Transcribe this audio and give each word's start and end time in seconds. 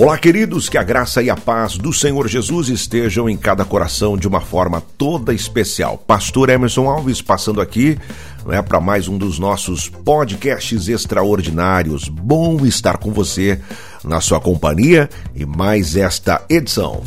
Olá, 0.00 0.16
queridos, 0.16 0.68
que 0.68 0.78
a 0.78 0.82
graça 0.84 1.20
e 1.24 1.28
a 1.28 1.34
paz 1.34 1.76
do 1.76 1.92
Senhor 1.92 2.28
Jesus 2.28 2.68
estejam 2.68 3.28
em 3.28 3.36
cada 3.36 3.64
coração 3.64 4.16
de 4.16 4.28
uma 4.28 4.40
forma 4.40 4.80
toda 4.96 5.34
especial. 5.34 5.98
Pastor 5.98 6.50
Emerson 6.50 6.88
Alves 6.88 7.20
passando 7.20 7.60
aqui 7.60 7.98
né, 8.46 8.62
para 8.62 8.80
mais 8.80 9.08
um 9.08 9.18
dos 9.18 9.40
nossos 9.40 9.88
podcasts 9.88 10.86
extraordinários. 10.86 12.08
Bom 12.08 12.64
estar 12.64 12.98
com 12.98 13.10
você 13.10 13.58
na 14.04 14.20
sua 14.20 14.40
companhia 14.40 15.10
e 15.34 15.44
mais 15.44 15.96
esta 15.96 16.44
edição. 16.48 17.02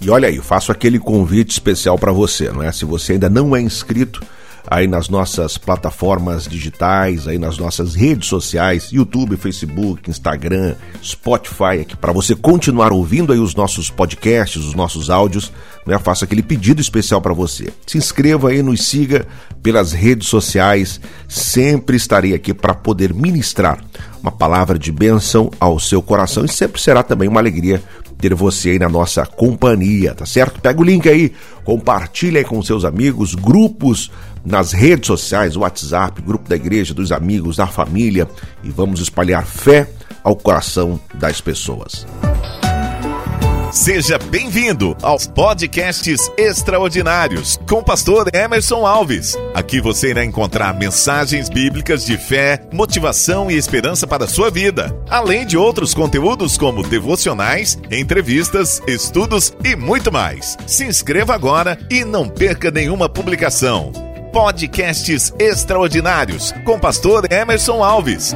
E 0.00 0.08
olha 0.08 0.30
aí, 0.30 0.38
faço 0.38 0.72
aquele 0.72 0.98
convite 0.98 1.50
especial 1.50 1.98
para 1.98 2.12
você, 2.12 2.50
não 2.50 2.62
é? 2.62 2.72
Se 2.72 2.86
você 2.86 3.12
ainda 3.12 3.28
não 3.28 3.54
é 3.54 3.60
inscrito, 3.60 4.24
aí 4.70 4.86
nas 4.86 5.08
nossas 5.08 5.58
plataformas 5.58 6.46
digitais, 6.46 7.26
aí 7.26 7.38
nas 7.38 7.58
nossas 7.58 7.94
redes 7.94 8.28
sociais, 8.28 8.90
YouTube, 8.92 9.36
Facebook, 9.36 10.10
Instagram, 10.10 10.74
Spotify, 11.02 11.80
aqui 11.80 11.96
para 11.96 12.12
você 12.12 12.34
continuar 12.34 12.92
ouvindo 12.92 13.32
aí 13.32 13.38
os 13.38 13.54
nossos 13.54 13.90
podcasts, 13.90 14.64
os 14.64 14.74
nossos 14.74 15.10
áudios, 15.10 15.52
né? 15.86 15.98
Faço 15.98 16.24
aquele 16.24 16.42
pedido 16.42 16.80
especial 16.80 17.20
para 17.20 17.34
você. 17.34 17.72
Se 17.86 17.98
inscreva 17.98 18.50
aí, 18.50 18.62
nos 18.62 18.84
siga 18.84 19.26
pelas 19.62 19.92
redes 19.92 20.28
sociais. 20.28 21.00
Sempre 21.28 21.96
estarei 21.96 22.34
aqui 22.34 22.54
para 22.54 22.74
poder 22.74 23.12
ministrar 23.12 23.82
uma 24.22 24.30
palavra 24.30 24.78
de 24.78 24.92
bênção 24.92 25.50
ao 25.58 25.80
seu 25.80 26.00
coração 26.00 26.44
e 26.44 26.48
sempre 26.48 26.80
será 26.80 27.02
também 27.02 27.28
uma 27.28 27.40
alegria 27.40 27.82
ter 28.22 28.34
você 28.34 28.70
aí 28.70 28.78
na 28.78 28.88
nossa 28.88 29.26
companhia, 29.26 30.14
tá 30.14 30.24
certo? 30.24 30.60
Pega 30.60 30.80
o 30.80 30.84
link 30.84 31.08
aí, 31.08 31.32
compartilha 31.64 32.38
aí 32.38 32.44
com 32.44 32.62
seus 32.62 32.84
amigos, 32.84 33.34
grupos 33.34 34.12
nas 34.44 34.72
redes 34.72 35.06
sociais, 35.06 35.56
WhatsApp, 35.56 36.20
grupo 36.22 36.48
da 36.48 36.56
igreja, 36.56 36.94
dos 36.94 37.12
amigos, 37.12 37.56
da 37.56 37.66
família 37.66 38.28
e 38.62 38.70
vamos 38.70 39.00
espalhar 39.00 39.46
fé 39.46 39.88
ao 40.22 40.36
coração 40.36 41.00
das 41.14 41.40
pessoas. 41.40 42.06
Seja 43.72 44.18
bem-vindo 44.18 44.94
aos 45.00 45.26
podcasts 45.26 46.30
extraordinários 46.36 47.58
com 47.66 47.76
o 47.76 47.82
pastor 47.82 48.28
Emerson 48.34 48.84
Alves. 48.84 49.34
Aqui 49.54 49.80
você 49.80 50.10
irá 50.10 50.22
encontrar 50.22 50.74
mensagens 50.74 51.48
bíblicas 51.48 52.04
de 52.04 52.18
fé, 52.18 52.62
motivação 52.70 53.50
e 53.50 53.56
esperança 53.56 54.06
para 54.06 54.26
a 54.26 54.28
sua 54.28 54.50
vida, 54.50 54.94
além 55.08 55.46
de 55.46 55.56
outros 55.56 55.94
conteúdos 55.94 56.58
como 56.58 56.86
devocionais, 56.86 57.78
entrevistas, 57.90 58.82
estudos 58.86 59.54
e 59.64 59.74
muito 59.74 60.12
mais. 60.12 60.54
Se 60.66 60.84
inscreva 60.84 61.34
agora 61.34 61.78
e 61.90 62.04
não 62.04 62.28
perca 62.28 62.70
nenhuma 62.70 63.08
publicação. 63.08 64.11
Podcasts 64.32 65.30
extraordinários 65.38 66.52
com 66.64 66.80
pastor 66.80 67.30
Emerson 67.30 67.84
Alves. 67.84 68.34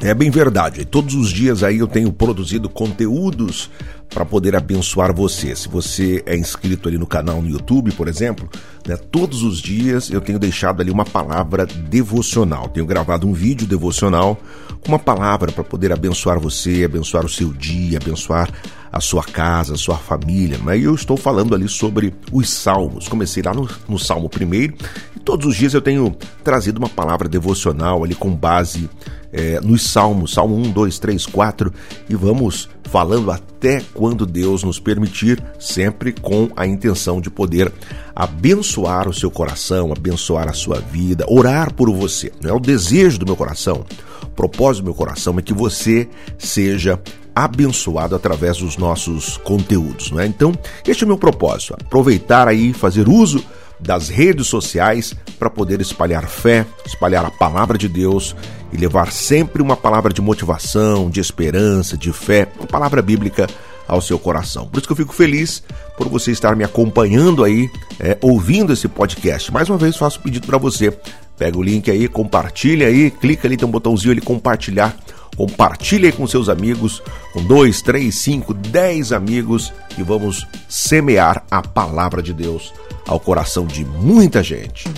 É 0.00 0.12
bem 0.12 0.30
verdade. 0.30 0.84
Todos 0.84 1.14
os 1.14 1.30
dias 1.30 1.62
aí 1.62 1.78
eu 1.78 1.86
tenho 1.86 2.12
produzido 2.12 2.68
conteúdos 2.68 3.70
para 4.10 4.24
poder 4.24 4.54
abençoar 4.54 5.14
você. 5.14 5.56
Se 5.56 5.68
você 5.68 6.22
é 6.26 6.36
inscrito 6.36 6.88
ali 6.88 6.98
no 6.98 7.06
canal 7.06 7.40
no 7.40 7.48
YouTube, 7.48 7.90
por 7.92 8.06
exemplo, 8.06 8.48
né, 8.86 8.96
todos 8.96 9.42
os 9.42 9.58
dias 9.58 10.10
eu 10.10 10.20
tenho 10.20 10.38
deixado 10.38 10.80
ali 10.80 10.90
uma 10.90 11.04
palavra 11.04 11.64
devocional. 11.66 12.68
Tenho 12.68 12.86
gravado 12.86 13.26
um 13.26 13.32
vídeo 13.32 13.66
devocional 13.66 14.38
com 14.80 14.88
uma 14.88 14.98
palavra 14.98 15.50
para 15.50 15.64
poder 15.64 15.92
abençoar 15.92 16.38
você, 16.38 16.84
abençoar 16.84 17.24
o 17.24 17.28
seu 17.28 17.52
dia, 17.52 17.98
abençoar 17.98 18.50
a 18.92 19.00
sua 19.00 19.24
casa, 19.24 19.74
a 19.74 19.78
sua 19.78 19.96
família. 19.96 20.58
Né? 20.58 20.78
Eu 20.78 20.94
estou 20.94 21.16
falando 21.16 21.54
ali 21.54 21.68
sobre 21.68 22.14
os 22.30 22.50
salmos. 22.50 23.08
Comecei 23.08 23.42
lá 23.42 23.54
no, 23.54 23.68
no 23.88 23.98
Salmo 23.98 24.28
primeiro 24.28 24.74
e 25.16 25.20
todos 25.20 25.46
os 25.46 25.56
dias 25.56 25.74
eu 25.74 25.82
tenho 25.82 26.14
trazido 26.44 26.78
uma 26.78 26.88
palavra 26.88 27.28
devocional 27.28 28.04
ali 28.04 28.14
com 28.14 28.30
base 28.30 28.88
é, 29.36 29.60
nos 29.60 29.82
salmos, 29.90 30.32
Salmo 30.32 30.56
1, 30.56 30.70
2, 30.70 30.98
3, 30.98 31.26
4, 31.26 31.72
e 32.08 32.14
vamos 32.14 32.70
falando 32.84 33.30
até 33.30 33.82
quando 33.92 34.24
Deus 34.24 34.62
nos 34.62 34.80
permitir, 34.80 35.42
sempre 35.60 36.12
com 36.12 36.48
a 36.56 36.66
intenção 36.66 37.20
de 37.20 37.28
poder 37.28 37.70
abençoar 38.14 39.06
o 39.06 39.12
seu 39.12 39.30
coração, 39.30 39.92
abençoar 39.92 40.48
a 40.48 40.54
sua 40.54 40.80
vida, 40.80 41.26
orar 41.28 41.74
por 41.74 41.92
você. 41.92 42.32
Não 42.40 42.50
é 42.50 42.52
o 42.54 42.60
desejo 42.60 43.18
do 43.18 43.26
meu 43.26 43.36
coração, 43.36 43.84
o 44.22 44.30
propósito 44.30 44.82
do 44.82 44.86
meu 44.86 44.94
coração 44.94 45.38
é 45.38 45.42
que 45.42 45.52
você 45.52 46.08
seja 46.38 46.98
abençoado 47.34 48.16
através 48.16 48.56
dos 48.56 48.78
nossos 48.78 49.36
conteúdos, 49.36 50.10
não 50.10 50.20
é? 50.20 50.26
Então, 50.26 50.54
este 50.86 51.04
é 51.04 51.04
o 51.04 51.08
meu 51.08 51.18
propósito, 51.18 51.74
aproveitar 51.74 52.48
aí, 52.48 52.72
fazer 52.72 53.06
uso 53.06 53.44
das 53.78 54.08
redes 54.08 54.46
sociais 54.46 55.14
para 55.38 55.50
poder 55.50 55.80
espalhar 55.80 56.26
fé, 56.26 56.66
espalhar 56.84 57.24
a 57.24 57.30
palavra 57.30 57.76
de 57.76 57.88
Deus 57.88 58.34
e 58.72 58.76
levar 58.76 59.12
sempre 59.12 59.62
uma 59.62 59.76
palavra 59.76 60.12
de 60.12 60.20
motivação, 60.20 61.10
de 61.10 61.20
esperança, 61.20 61.96
de 61.96 62.12
fé, 62.12 62.48
uma 62.58 62.66
palavra 62.66 63.02
bíblica 63.02 63.46
ao 63.86 64.00
seu 64.00 64.18
coração. 64.18 64.66
Por 64.66 64.78
isso 64.78 64.86
que 64.86 64.92
eu 64.92 64.96
fico 64.96 65.12
feliz 65.12 65.62
por 65.96 66.08
você 66.08 66.32
estar 66.32 66.56
me 66.56 66.64
acompanhando 66.64 67.44
aí, 67.44 67.70
é, 68.00 68.18
ouvindo 68.20 68.72
esse 68.72 68.88
podcast. 68.88 69.52
Mais 69.52 69.68
uma 69.68 69.78
vez 69.78 69.96
faço 69.96 70.18
um 70.18 70.22
pedido 70.22 70.46
para 70.46 70.58
você. 70.58 70.90
Pega 71.38 71.58
o 71.58 71.62
link 71.62 71.90
aí, 71.90 72.08
compartilha 72.08 72.86
aí, 72.86 73.10
clica 73.10 73.46
ali, 73.46 73.56
tem 73.56 73.68
um 73.68 73.70
botãozinho 73.70 74.12
ali, 74.12 74.20
compartilhar 74.20 74.96
Compartilhe 75.36 76.10
com 76.12 76.26
seus 76.26 76.48
amigos, 76.48 77.02
com 77.32 77.44
dois, 77.44 77.82
três, 77.82 78.14
cinco, 78.16 78.54
dez 78.54 79.12
amigos 79.12 79.70
e 79.98 80.02
vamos 80.02 80.46
semear 80.66 81.44
a 81.50 81.60
palavra 81.60 82.22
de 82.22 82.32
Deus 82.32 82.72
ao 83.06 83.20
coração 83.20 83.66
de 83.66 83.84
muita 83.84 84.42
gente. 84.42 84.88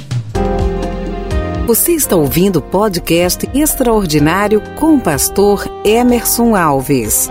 Você 1.66 1.92
está 1.92 2.16
ouvindo 2.16 2.56
o 2.56 2.62
podcast 2.62 3.46
extraordinário 3.52 4.62
com 4.78 4.94
o 4.94 5.00
pastor 5.00 5.64
Emerson 5.84 6.56
Alves. 6.56 7.28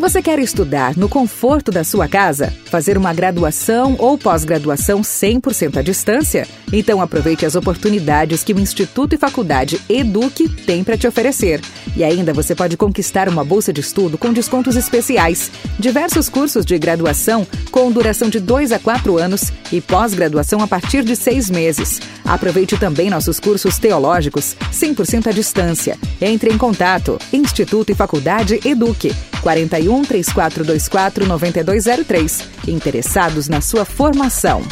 Você 0.00 0.22
quer 0.22 0.38
estudar 0.38 0.96
no 0.96 1.10
conforto 1.10 1.70
da 1.70 1.84
sua 1.84 2.08
casa? 2.08 2.50
Fazer 2.64 2.96
uma 2.96 3.12
graduação 3.12 3.96
ou 3.98 4.16
pós-graduação 4.16 5.02
100% 5.02 5.76
à 5.76 5.82
distância? 5.82 6.48
Então 6.72 7.02
aproveite 7.02 7.44
as 7.44 7.54
oportunidades 7.54 8.42
que 8.42 8.54
o 8.54 8.58
Instituto 8.58 9.14
e 9.14 9.18
Faculdade 9.18 9.78
Eduque 9.90 10.48
tem 10.48 10.82
para 10.82 10.96
te 10.96 11.06
oferecer. 11.06 11.60
E 11.94 12.02
ainda 12.02 12.32
você 12.32 12.54
pode 12.54 12.78
conquistar 12.78 13.28
uma 13.28 13.44
bolsa 13.44 13.74
de 13.74 13.82
estudo 13.82 14.16
com 14.16 14.32
descontos 14.32 14.74
especiais. 14.74 15.50
Diversos 15.78 16.30
cursos 16.30 16.64
de 16.64 16.78
graduação 16.78 17.46
com 17.70 17.92
duração 17.92 18.30
de 18.30 18.40
2 18.40 18.72
a 18.72 18.78
4 18.78 19.18
anos 19.18 19.52
e 19.70 19.82
pós-graduação 19.82 20.62
a 20.62 20.66
partir 20.66 21.04
de 21.04 21.14
seis 21.14 21.50
meses. 21.50 22.00
Aproveite 22.24 22.78
também 22.78 23.10
nossos 23.10 23.38
cursos 23.38 23.78
teológicos 23.78 24.56
100% 24.72 25.26
à 25.26 25.30
distância. 25.30 25.98
Entre 26.22 26.50
em 26.50 26.56
contato. 26.56 27.18
Instituto 27.30 27.92
e 27.92 27.94
Faculdade 27.94 28.60
Eduque. 28.64 29.14
41 29.40 29.70
41 29.70 30.02
3424 30.02 31.26
9203. 31.26 32.48
Interessados 32.68 33.48
na 33.48 33.60
sua 33.60 33.84
formação. 33.84 34.62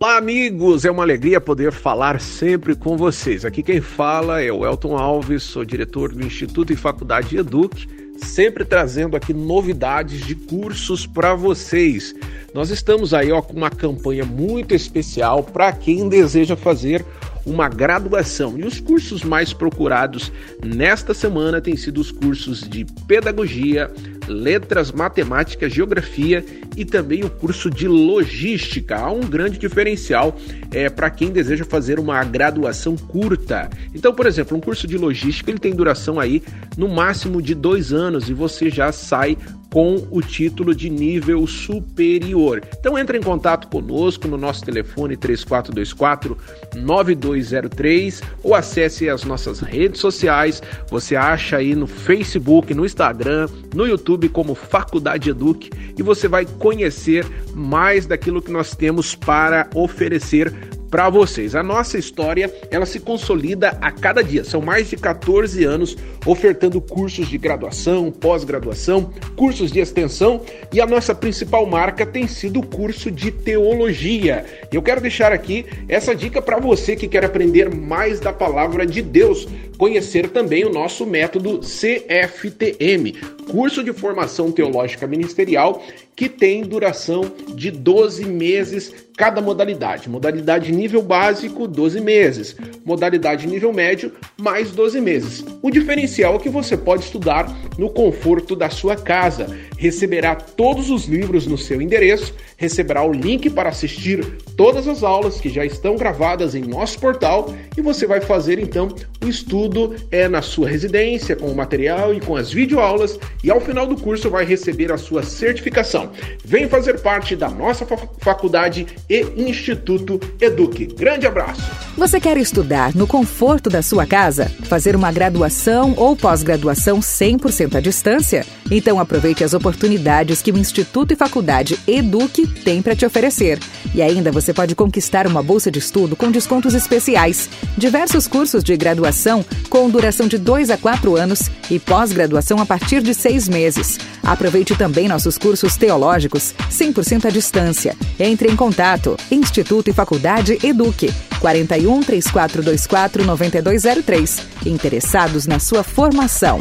Olá, 0.00 0.18
amigos! 0.18 0.84
É 0.84 0.90
uma 0.90 1.02
alegria 1.02 1.40
poder 1.40 1.72
falar 1.72 2.20
sempre 2.20 2.74
com 2.74 2.96
vocês. 2.96 3.44
Aqui 3.44 3.62
quem 3.62 3.80
fala 3.80 4.42
é 4.42 4.52
o 4.52 4.66
Elton 4.66 4.96
Alves, 4.96 5.42
sou 5.42 5.64
diretor 5.64 6.12
do 6.12 6.24
Instituto 6.24 6.72
e 6.72 6.76
Faculdade 6.76 7.36
Eduque, 7.36 7.88
sempre 8.18 8.64
trazendo 8.64 9.16
aqui 9.16 9.32
novidades 9.32 10.26
de 10.26 10.34
cursos 10.34 11.06
para 11.06 11.34
vocês. 11.34 12.14
Nós 12.52 12.70
estamos 12.70 13.14
aí 13.14 13.32
ó, 13.32 13.40
com 13.40 13.54
uma 13.54 13.70
campanha 13.70 14.26
muito 14.26 14.74
especial 14.74 15.42
para 15.42 15.72
quem 15.72 16.08
deseja 16.08 16.54
fazer 16.54 17.04
uma 17.44 17.68
graduação. 17.68 18.58
E 18.58 18.64
os 18.64 18.80
cursos 18.80 19.22
mais 19.22 19.52
procurados 19.52 20.32
nesta 20.64 21.12
semana 21.12 21.60
têm 21.60 21.76
sido 21.76 22.00
os 22.00 22.10
cursos 22.10 22.68
de 22.68 22.84
pedagogia, 23.06 23.90
letras, 24.26 24.90
matemática, 24.90 25.68
geografia 25.68 26.44
e 26.76 26.84
também 26.84 27.24
o 27.24 27.30
curso 27.30 27.70
de 27.70 27.86
logística. 27.86 28.96
Há 28.96 29.10
um 29.10 29.20
grande 29.20 29.58
diferencial 29.58 30.36
é, 30.70 30.88
para 30.88 31.10
quem 31.10 31.30
deseja 31.30 31.64
fazer 31.64 31.98
uma 31.98 32.22
graduação 32.24 32.96
curta. 32.96 33.68
Então, 33.94 34.14
por 34.14 34.26
exemplo, 34.26 34.56
um 34.56 34.60
curso 34.60 34.86
de 34.86 34.96
logística 34.96 35.50
ele 35.50 35.58
tem 35.58 35.74
duração 35.74 36.18
aí 36.18 36.42
no 36.76 36.88
máximo 36.88 37.40
de 37.40 37.54
dois 37.54 37.92
anos 37.92 38.28
e 38.28 38.34
você 38.34 38.70
já 38.70 38.90
sai 38.92 39.36
com 39.74 40.06
o 40.08 40.22
título 40.22 40.72
de 40.72 40.88
nível 40.88 41.44
superior. 41.48 42.62
Então 42.78 42.96
entre 42.96 43.18
em 43.18 43.20
contato 43.20 43.66
conosco 43.66 44.28
no 44.28 44.36
nosso 44.36 44.64
telefone 44.64 45.16
3424 45.16 46.38
9203 46.76 48.22
ou 48.44 48.54
acesse 48.54 49.08
as 49.08 49.24
nossas 49.24 49.58
redes 49.58 50.00
sociais. 50.00 50.62
Você 50.88 51.16
acha 51.16 51.56
aí 51.56 51.74
no 51.74 51.88
Facebook, 51.88 52.72
no 52.72 52.86
Instagram, 52.86 53.48
no 53.74 53.84
YouTube 53.84 54.28
como 54.28 54.54
Faculdade 54.54 55.30
Eduque 55.30 55.70
e 55.98 56.04
você 56.04 56.28
vai 56.28 56.46
conhecer 56.46 57.26
mais 57.52 58.06
daquilo 58.06 58.40
que 58.40 58.52
nós 58.52 58.76
temos 58.76 59.16
para 59.16 59.68
oferecer 59.74 60.54
para 60.94 61.10
vocês. 61.10 61.56
A 61.56 61.62
nossa 61.64 61.98
história, 61.98 62.54
ela 62.70 62.86
se 62.86 63.00
consolida 63.00 63.76
a 63.80 63.90
cada 63.90 64.22
dia. 64.22 64.44
São 64.44 64.60
mais 64.60 64.88
de 64.88 64.96
14 64.96 65.64
anos 65.64 65.96
ofertando 66.24 66.80
cursos 66.80 67.28
de 67.28 67.36
graduação, 67.36 68.12
pós-graduação, 68.12 69.10
cursos 69.34 69.72
de 69.72 69.80
extensão 69.80 70.42
e 70.72 70.80
a 70.80 70.86
nossa 70.86 71.12
principal 71.12 71.66
marca 71.66 72.06
tem 72.06 72.28
sido 72.28 72.60
o 72.60 72.66
curso 72.66 73.10
de 73.10 73.32
teologia. 73.32 74.46
Eu 74.70 74.82
quero 74.82 75.00
deixar 75.00 75.32
aqui 75.32 75.66
essa 75.88 76.14
dica 76.14 76.40
para 76.40 76.60
você 76.60 76.94
que 76.94 77.08
quer 77.08 77.24
aprender 77.24 77.74
mais 77.74 78.20
da 78.20 78.32
palavra 78.32 78.86
de 78.86 79.02
Deus, 79.02 79.48
conhecer 79.76 80.30
também 80.30 80.64
o 80.64 80.72
nosso 80.72 81.06
método 81.06 81.60
CFTM, 81.60 83.12
curso 83.50 83.82
de 83.82 83.92
formação 83.92 84.50
teológica 84.50 85.06
ministerial 85.06 85.82
que 86.16 86.28
tem 86.28 86.62
duração 86.62 87.24
de 87.54 87.70
12 87.70 88.24
meses 88.24 88.92
cada 89.16 89.40
modalidade. 89.40 90.08
Modalidade 90.08 90.72
nível 90.72 91.02
básico, 91.02 91.66
12 91.66 92.00
meses. 92.00 92.56
Modalidade 92.84 93.46
nível 93.46 93.72
médio, 93.72 94.12
mais 94.36 94.70
12 94.70 95.00
meses. 95.00 95.44
O 95.62 95.70
diferencial 95.70 96.36
é 96.36 96.38
que 96.38 96.48
você 96.48 96.76
pode 96.76 97.04
estudar 97.04 97.48
no 97.78 97.90
conforto 97.90 98.56
da 98.56 98.70
sua 98.70 98.96
casa. 98.96 99.46
Receberá 99.76 100.34
todos 100.34 100.90
os 100.90 101.06
livros 101.06 101.46
no 101.46 101.58
seu 101.58 101.80
endereço, 101.80 102.34
receberá 102.56 103.04
o 103.04 103.12
link 103.12 103.50
para 103.50 103.68
assistir 103.68 104.24
todas 104.56 104.86
as 104.88 105.02
aulas 105.02 105.40
que 105.40 105.48
já 105.48 105.64
estão 105.64 105.96
gravadas 105.96 106.54
em 106.54 106.62
nosso 106.62 106.98
portal 106.98 107.52
e 107.76 107.80
você 107.80 108.06
vai 108.06 108.20
fazer 108.20 108.58
então 108.58 108.88
o 109.24 109.28
estudo 109.28 109.63
é 110.10 110.28
na 110.28 110.42
sua 110.42 110.68
residência 110.68 111.36
com 111.36 111.46
o 111.46 111.56
material 111.56 112.14
e 112.14 112.20
com 112.20 112.36
as 112.36 112.52
videoaulas 112.52 113.18
e 113.42 113.50
ao 113.50 113.60
final 113.60 113.86
do 113.86 113.96
curso 113.96 114.30
vai 114.30 114.44
receber 114.44 114.92
a 114.92 114.98
sua 114.98 115.22
certificação. 115.22 116.10
Vem 116.44 116.68
fazer 116.68 117.00
parte 117.00 117.34
da 117.34 117.48
nossa 117.48 117.86
faculdade 118.18 118.86
e 119.08 119.20
Instituto 119.36 120.20
Eduque. 120.40 120.86
Grande 120.86 121.26
abraço. 121.26 121.62
Você 121.96 122.20
quer 122.20 122.36
estudar 122.36 122.94
no 122.94 123.06
conforto 123.06 123.70
da 123.70 123.82
sua 123.82 124.06
casa, 124.06 124.50
fazer 124.64 124.96
uma 124.96 125.12
graduação 125.12 125.94
ou 125.96 126.16
pós-graduação 126.16 127.00
100% 127.00 127.76
à 127.76 127.80
distância? 127.80 128.44
Então 128.70 128.98
aproveite 128.98 129.44
as 129.44 129.54
oportunidades 129.54 130.42
que 130.42 130.50
o 130.50 130.58
Instituto 130.58 131.12
e 131.12 131.16
Faculdade 131.16 131.78
Eduque 131.86 132.46
tem 132.46 132.82
para 132.82 132.96
te 132.96 133.06
oferecer. 133.06 133.58
E 133.94 134.02
ainda 134.02 134.32
você 134.32 134.52
pode 134.52 134.74
conquistar 134.74 135.26
uma 135.26 135.42
bolsa 135.42 135.70
de 135.70 135.78
estudo 135.78 136.16
com 136.16 136.30
descontos 136.30 136.74
especiais, 136.74 137.48
diversos 137.76 138.26
cursos 138.26 138.64
de 138.64 138.76
graduação 138.76 139.44
com 139.68 139.88
duração 139.90 140.26
de 140.26 140.38
2 140.38 140.70
a 140.70 140.76
4 140.76 141.16
anos 141.16 141.50
e 141.70 141.78
pós-graduação 141.78 142.58
a 142.58 142.66
partir 142.66 143.02
de 143.02 143.14
seis 143.14 143.48
meses. 143.48 143.98
Aproveite 144.22 144.74
também 144.76 145.08
nossos 145.08 145.36
cursos 145.36 145.76
teológicos 145.76 146.54
100% 146.70 147.26
à 147.26 147.30
distância. 147.30 147.96
Entre 148.18 148.50
em 148.50 148.56
contato 148.56 149.16
Instituto 149.30 149.90
e 149.90 149.92
Faculdade 149.92 150.58
Eduque 150.62 151.12
41 151.40 152.02
3424 152.02 153.24
9203. 153.24 154.42
Interessados 154.66 155.46
na 155.46 155.58
sua 155.58 155.82
formação. 155.82 156.60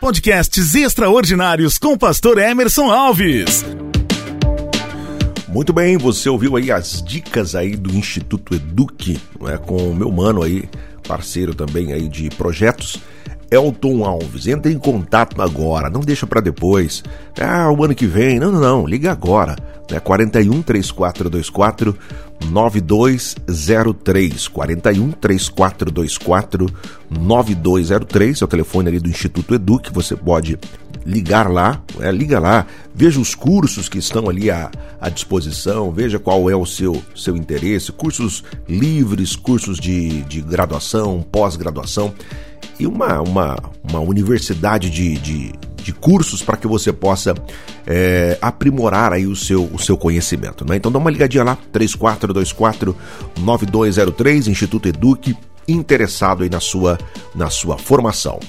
Podcasts 0.00 0.74
extraordinários 0.74 1.78
com 1.78 1.94
o 1.94 1.98
pastor 1.98 2.38
Emerson 2.38 2.90
Alves. 2.90 3.64
Muito 5.48 5.72
bem, 5.72 5.96
você 5.96 6.28
ouviu 6.28 6.56
aí 6.56 6.70
as 6.70 7.00
dicas 7.00 7.54
aí 7.54 7.76
do 7.76 7.96
Instituto 7.96 8.54
Eduque, 8.54 9.20
é, 9.46 9.56
com 9.56 9.76
o 9.76 9.94
meu 9.94 10.10
mano 10.10 10.42
aí, 10.42 10.68
parceiro 11.06 11.54
também 11.54 11.92
aí 11.92 12.08
de 12.08 12.28
projetos. 12.30 13.00
Elton 13.50 14.04
Alves, 14.04 14.46
entre 14.48 14.72
em 14.72 14.78
contato 14.78 15.40
agora, 15.40 15.88
não 15.88 16.00
deixa 16.00 16.26
para 16.26 16.40
depois. 16.40 17.04
Ah, 17.40 17.70
o 17.70 17.84
ano 17.84 17.94
que 17.94 18.06
vem. 18.06 18.40
Não, 18.40 18.50
não, 18.50 18.60
não, 18.60 18.86
liga 18.86 19.12
agora. 19.12 19.54
Né? 19.90 20.00
41 20.00 20.62
3424 20.62 21.96
9203 22.50 24.48
41 24.48 25.12
3424 25.12 26.66
9203 27.10 28.42
é 28.42 28.44
o 28.44 28.48
telefone 28.48 28.88
ali 28.88 28.98
do 28.98 29.08
Instituto 29.08 29.54
Edu 29.54 29.78
que 29.78 29.92
você 29.92 30.16
pode 30.16 30.58
ligar 31.04 31.50
lá, 31.50 31.82
é, 32.00 32.10
liga 32.10 32.38
lá, 32.38 32.66
veja 32.94 33.20
os 33.20 33.34
cursos 33.34 33.88
que 33.88 33.98
estão 33.98 34.28
ali 34.28 34.50
à, 34.50 34.70
à 35.00 35.08
disposição, 35.08 35.90
veja 35.90 36.18
qual 36.18 36.48
é 36.48 36.56
o 36.56 36.64
seu, 36.64 37.02
seu 37.14 37.36
interesse, 37.36 37.92
cursos 37.92 38.42
livres, 38.68 39.36
cursos 39.36 39.78
de, 39.78 40.22
de 40.22 40.40
graduação, 40.40 41.24
pós-graduação 41.30 42.14
e 42.78 42.86
uma, 42.86 43.20
uma, 43.20 43.58
uma 43.82 43.98
universidade 44.00 44.88
de, 44.90 45.18
de, 45.18 45.52
de 45.76 45.92
cursos 45.92 46.42
para 46.42 46.56
que 46.56 46.66
você 46.66 46.90
possa 46.92 47.34
é, 47.86 48.38
aprimorar 48.40 49.12
aí 49.12 49.26
o 49.26 49.36
seu, 49.36 49.64
o 49.64 49.78
seu 49.78 49.98
conhecimento. 49.98 50.66
Né? 50.66 50.76
Então 50.76 50.90
dá 50.90 50.98
uma 50.98 51.10
ligadinha 51.10 51.44
lá, 51.44 51.58
3424-9203, 51.72 54.48
Instituto 54.48 54.88
Eduque, 54.88 55.36
interessado 55.68 56.42
aí 56.42 56.50
na 56.50 56.60
sua, 56.60 56.98
na 57.34 57.50
sua 57.50 57.76
formação. 57.78 58.40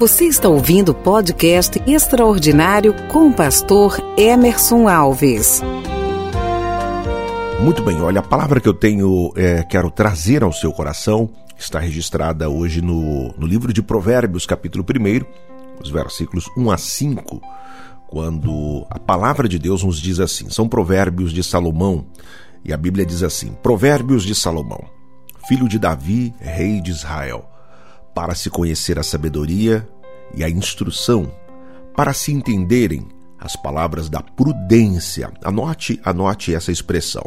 Você 0.00 0.24
está 0.24 0.48
ouvindo 0.48 0.92
o 0.92 0.94
podcast 0.94 1.78
extraordinário 1.86 2.94
com 3.08 3.28
o 3.28 3.34
pastor 3.34 3.98
Emerson 4.16 4.88
Alves. 4.88 5.60
Muito 7.60 7.82
bem, 7.82 8.00
olha, 8.00 8.20
a 8.20 8.22
palavra 8.22 8.60
que 8.60 8.66
eu 8.66 8.72
tenho, 8.72 9.30
é, 9.36 9.62
quero 9.62 9.90
trazer 9.90 10.42
ao 10.42 10.54
seu 10.54 10.72
coração 10.72 11.28
está 11.58 11.78
registrada 11.78 12.48
hoje 12.48 12.80
no, 12.80 13.34
no 13.36 13.46
livro 13.46 13.74
de 13.74 13.82
Provérbios, 13.82 14.46
capítulo 14.46 14.82
1, 14.82 15.82
os 15.84 15.90
versículos 15.90 16.46
1 16.56 16.70
a 16.70 16.78
5, 16.78 17.42
quando 18.08 18.86
a 18.88 18.98
palavra 18.98 19.46
de 19.46 19.58
Deus 19.58 19.84
nos 19.84 20.00
diz 20.00 20.18
assim: 20.18 20.48
são 20.48 20.66
provérbios 20.66 21.30
de 21.30 21.44
Salomão, 21.44 22.06
e 22.64 22.72
a 22.72 22.76
Bíblia 22.78 23.04
diz 23.04 23.22
assim: 23.22 23.52
Provérbios 23.62 24.22
de 24.22 24.34
Salomão, 24.34 24.82
filho 25.46 25.68
de 25.68 25.78
Davi, 25.78 26.32
rei 26.40 26.80
de 26.80 26.90
Israel, 26.90 27.44
para 28.14 28.34
se 28.34 28.50
conhecer 28.50 28.98
a 28.98 29.02
sabedoria 29.02 29.88
e 30.34 30.44
a 30.44 30.50
instrução, 30.50 31.32
para 31.96 32.12
se 32.12 32.32
entenderem 32.32 33.08
as 33.38 33.56
palavras 33.56 34.08
da 34.08 34.22
prudência. 34.22 35.32
Anote, 35.44 36.00
anote 36.04 36.54
essa 36.54 36.70
expressão. 36.70 37.24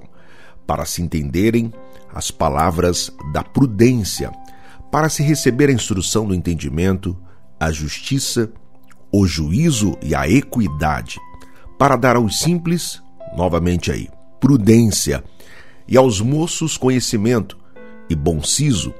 Para 0.65 0.85
se 0.85 1.01
entenderem 1.01 1.73
as 2.13 2.31
palavras 2.31 3.11
da 3.33 3.43
prudência, 3.43 4.31
para 4.91 5.09
se 5.09 5.23
receber 5.23 5.69
a 5.69 5.73
instrução 5.73 6.27
do 6.27 6.35
entendimento, 6.35 7.17
a 7.59 7.71
justiça, 7.71 8.51
o 9.11 9.25
juízo 9.25 9.97
e 10.01 10.15
a 10.15 10.27
equidade, 10.27 11.19
para 11.77 11.95
dar 11.95 12.15
aos 12.15 12.39
simples, 12.39 13.01
novamente 13.35 13.91
aí, 13.91 14.09
prudência, 14.39 15.23
e 15.87 15.97
aos 15.97 16.21
moços 16.21 16.77
conhecimento 16.77 17.57
e 18.09 18.15
bom 18.15 18.41
siso. 18.41 18.93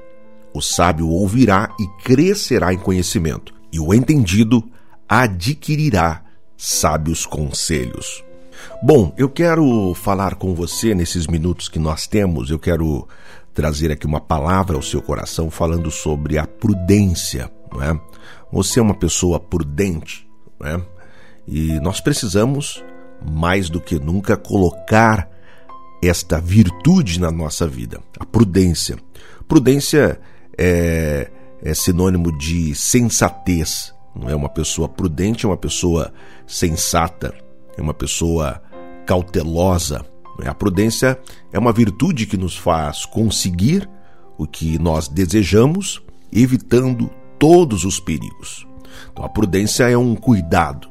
O 0.54 0.62
sábio 0.62 1.08
ouvirá 1.08 1.74
e 1.80 1.86
crescerá 2.04 2.72
em 2.72 2.78
conhecimento, 2.78 3.52
e 3.72 3.80
o 3.80 3.92
entendido 3.92 4.62
adquirirá 5.08 6.22
sábios 6.56 7.26
conselhos. 7.26 8.22
Bom, 8.80 9.12
eu 9.18 9.28
quero 9.28 9.92
falar 9.94 10.36
com 10.36 10.54
você 10.54 10.94
nesses 10.94 11.26
minutos 11.26 11.68
que 11.68 11.80
nós 11.80 12.06
temos, 12.06 12.50
eu 12.50 12.58
quero 12.58 13.08
trazer 13.52 13.90
aqui 13.90 14.06
uma 14.06 14.20
palavra 14.20 14.76
ao 14.76 14.82
seu 14.82 15.02
coração 15.02 15.50
falando 15.50 15.90
sobre 15.90 16.38
a 16.38 16.46
prudência, 16.46 17.50
não 17.72 17.82
é? 17.82 18.00
Você 18.52 18.78
é 18.78 18.82
uma 18.82 18.94
pessoa 18.94 19.40
prudente, 19.40 20.24
não 20.60 20.68
é? 20.68 20.80
E 21.48 21.80
nós 21.80 22.00
precisamos 22.00 22.82
mais 23.28 23.68
do 23.68 23.80
que 23.80 23.98
nunca 23.98 24.36
colocar 24.36 25.28
esta 26.00 26.40
virtude 26.40 27.18
na 27.18 27.32
nossa 27.32 27.66
vida, 27.66 28.00
a 28.20 28.24
prudência. 28.24 28.96
Prudência 29.48 30.20
é, 30.58 31.30
é 31.62 31.74
sinônimo 31.74 32.36
de 32.36 32.74
sensatez, 32.74 33.94
não 34.14 34.28
é 34.28 34.34
uma 34.34 34.48
pessoa 34.48 34.88
prudente, 34.88 35.44
é 35.44 35.48
uma 35.48 35.56
pessoa 35.56 36.12
sensata 36.46 37.34
é 37.76 37.82
uma 37.82 37.94
pessoa 37.94 38.60
cautelosa. 39.06 40.04
Né? 40.38 40.48
A 40.48 40.54
prudência 40.54 41.18
é 41.52 41.58
uma 41.58 41.72
virtude 41.72 42.26
que 42.26 42.36
nos 42.36 42.56
faz 42.56 43.04
conseguir 43.04 43.88
o 44.36 44.46
que 44.46 44.78
nós 44.78 45.08
desejamos, 45.08 46.02
evitando 46.32 47.10
todos 47.38 47.84
os 47.84 48.00
perigos. 48.00 48.66
Então, 49.12 49.24
a 49.24 49.28
prudência 49.28 49.88
é 49.88 49.96
um 49.96 50.14
cuidado. 50.14 50.88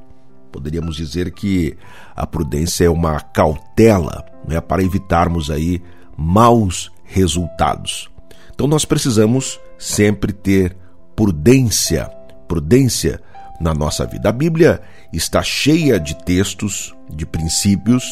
Poderíamos 0.51 0.96
dizer 0.96 1.32
que 1.32 1.75
a 2.15 2.27
prudência 2.27 2.86
é 2.86 2.89
uma 2.89 3.20
cautela 3.20 4.24
né, 4.48 4.62
para 4.62 4.84
evitarmos 4.84 5.50
aí 5.50 5.82
maus 6.15 6.91
resultados. 7.03 8.10
Então, 8.54 8.68
nós 8.68 8.86
precisamos 8.86 9.60
sempre 9.78 10.32
ter 10.32 10.76
prudência, 11.16 12.06
prudência 12.48 13.20
na 13.60 13.74
nossa 13.74 14.06
vida. 14.06 14.30
A 14.30 14.32
Bíblia 14.32 14.82
está 15.12 15.42
cheia 15.42 16.00
de 16.00 16.16
textos, 16.24 16.94
de 17.10 17.26
princípios 17.26 18.04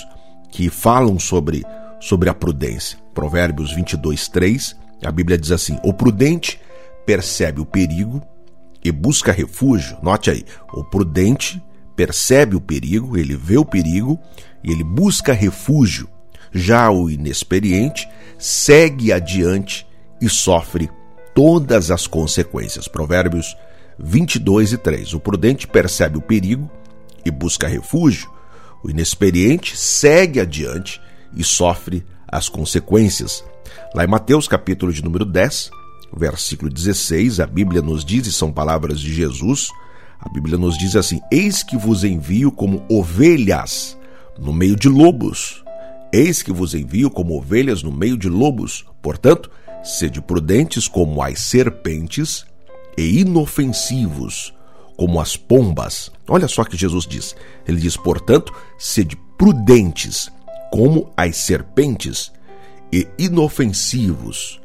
que 0.49 0.69
falam 0.69 1.19
sobre, 1.19 1.63
sobre 1.99 2.29
a 2.29 2.33
prudência. 2.33 2.97
Provérbios 3.13 3.73
22, 3.73 4.27
3, 4.27 4.75
a 5.03 5.11
Bíblia 5.11 5.37
diz 5.37 5.51
assim: 5.51 5.77
O 5.83 5.93
prudente 5.93 6.59
percebe 7.05 7.61
o 7.61 7.65
perigo 7.65 8.21
e 8.83 8.91
busca 8.91 9.31
refúgio. 9.31 9.97
Note 10.01 10.29
aí, 10.29 10.45
o 10.73 10.83
prudente 10.83 11.61
percebe 11.95 12.55
o 12.55 12.61
perigo, 12.61 13.17
ele 13.17 13.35
vê 13.35 13.57
o 13.57 13.65
perigo 13.65 14.19
e 14.63 14.71
ele 14.71 14.83
busca 14.83 15.33
refúgio. 15.33 16.07
Já 16.53 16.89
o 16.89 17.09
inexperiente 17.09 18.07
segue 18.37 19.13
adiante 19.13 19.87
e 20.21 20.29
sofre 20.29 20.89
todas 21.33 21.89
as 21.91 22.07
consequências. 22.07 22.87
Provérbios 22.87 23.55
22 23.97 24.73
e 24.73 24.77
3. 24.77 25.13
O 25.13 25.19
prudente 25.19 25.67
percebe 25.67 26.17
o 26.17 26.21
perigo 26.21 26.69
e 27.25 27.31
busca 27.31 27.67
refúgio. 27.67 28.29
O 28.83 28.89
inexperiente 28.89 29.77
segue 29.77 30.39
adiante 30.39 31.01
e 31.35 31.43
sofre 31.43 32.05
as 32.27 32.47
consequências. 32.47 33.43
Lá 33.93 34.03
em 34.03 34.07
Mateus, 34.07 34.47
capítulo 34.47 34.91
de 34.91 35.03
número 35.03 35.25
10, 35.25 35.69
versículo 36.15 36.71
16, 36.71 37.39
a 37.39 37.47
Bíblia 37.47 37.81
nos 37.81 38.03
diz, 38.03 38.27
e 38.27 38.31
são 38.31 38.51
palavras 38.51 38.99
de 38.99 39.13
Jesus, 39.13 39.69
a 40.19 40.29
Bíblia 40.29 40.57
nos 40.57 40.77
diz 40.77 40.95
assim: 40.95 41.19
Eis 41.31 41.63
que 41.63 41.77
vos 41.77 42.03
envio 42.03 42.51
como 42.51 42.85
ovelhas 42.89 43.97
no 44.39 44.53
meio 44.53 44.75
de 44.75 44.87
lobos. 44.87 45.63
Eis 46.13 46.43
que 46.43 46.51
vos 46.51 46.75
envio 46.75 47.09
como 47.09 47.37
ovelhas 47.37 47.81
no 47.81 47.91
meio 47.91 48.17
de 48.17 48.29
lobos. 48.29 48.85
Portanto, 49.01 49.49
sede 49.83 50.21
prudentes 50.21 50.87
como 50.87 51.21
as 51.21 51.39
serpentes 51.39 52.45
e 52.97 53.21
inofensivos 53.21 54.53
como 54.97 55.19
as 55.19 55.35
pombas. 55.35 56.11
Olha 56.27 56.47
só 56.47 56.63
que 56.63 56.77
Jesus 56.77 57.07
diz. 57.07 57.35
Ele 57.67 57.79
diz, 57.81 57.97
portanto, 57.97 58.53
sede 58.77 59.17
prudentes 59.37 60.31
como 60.71 61.11
as 61.17 61.37
serpentes 61.37 62.31
e 62.93 63.07
inofensivos 63.17 64.61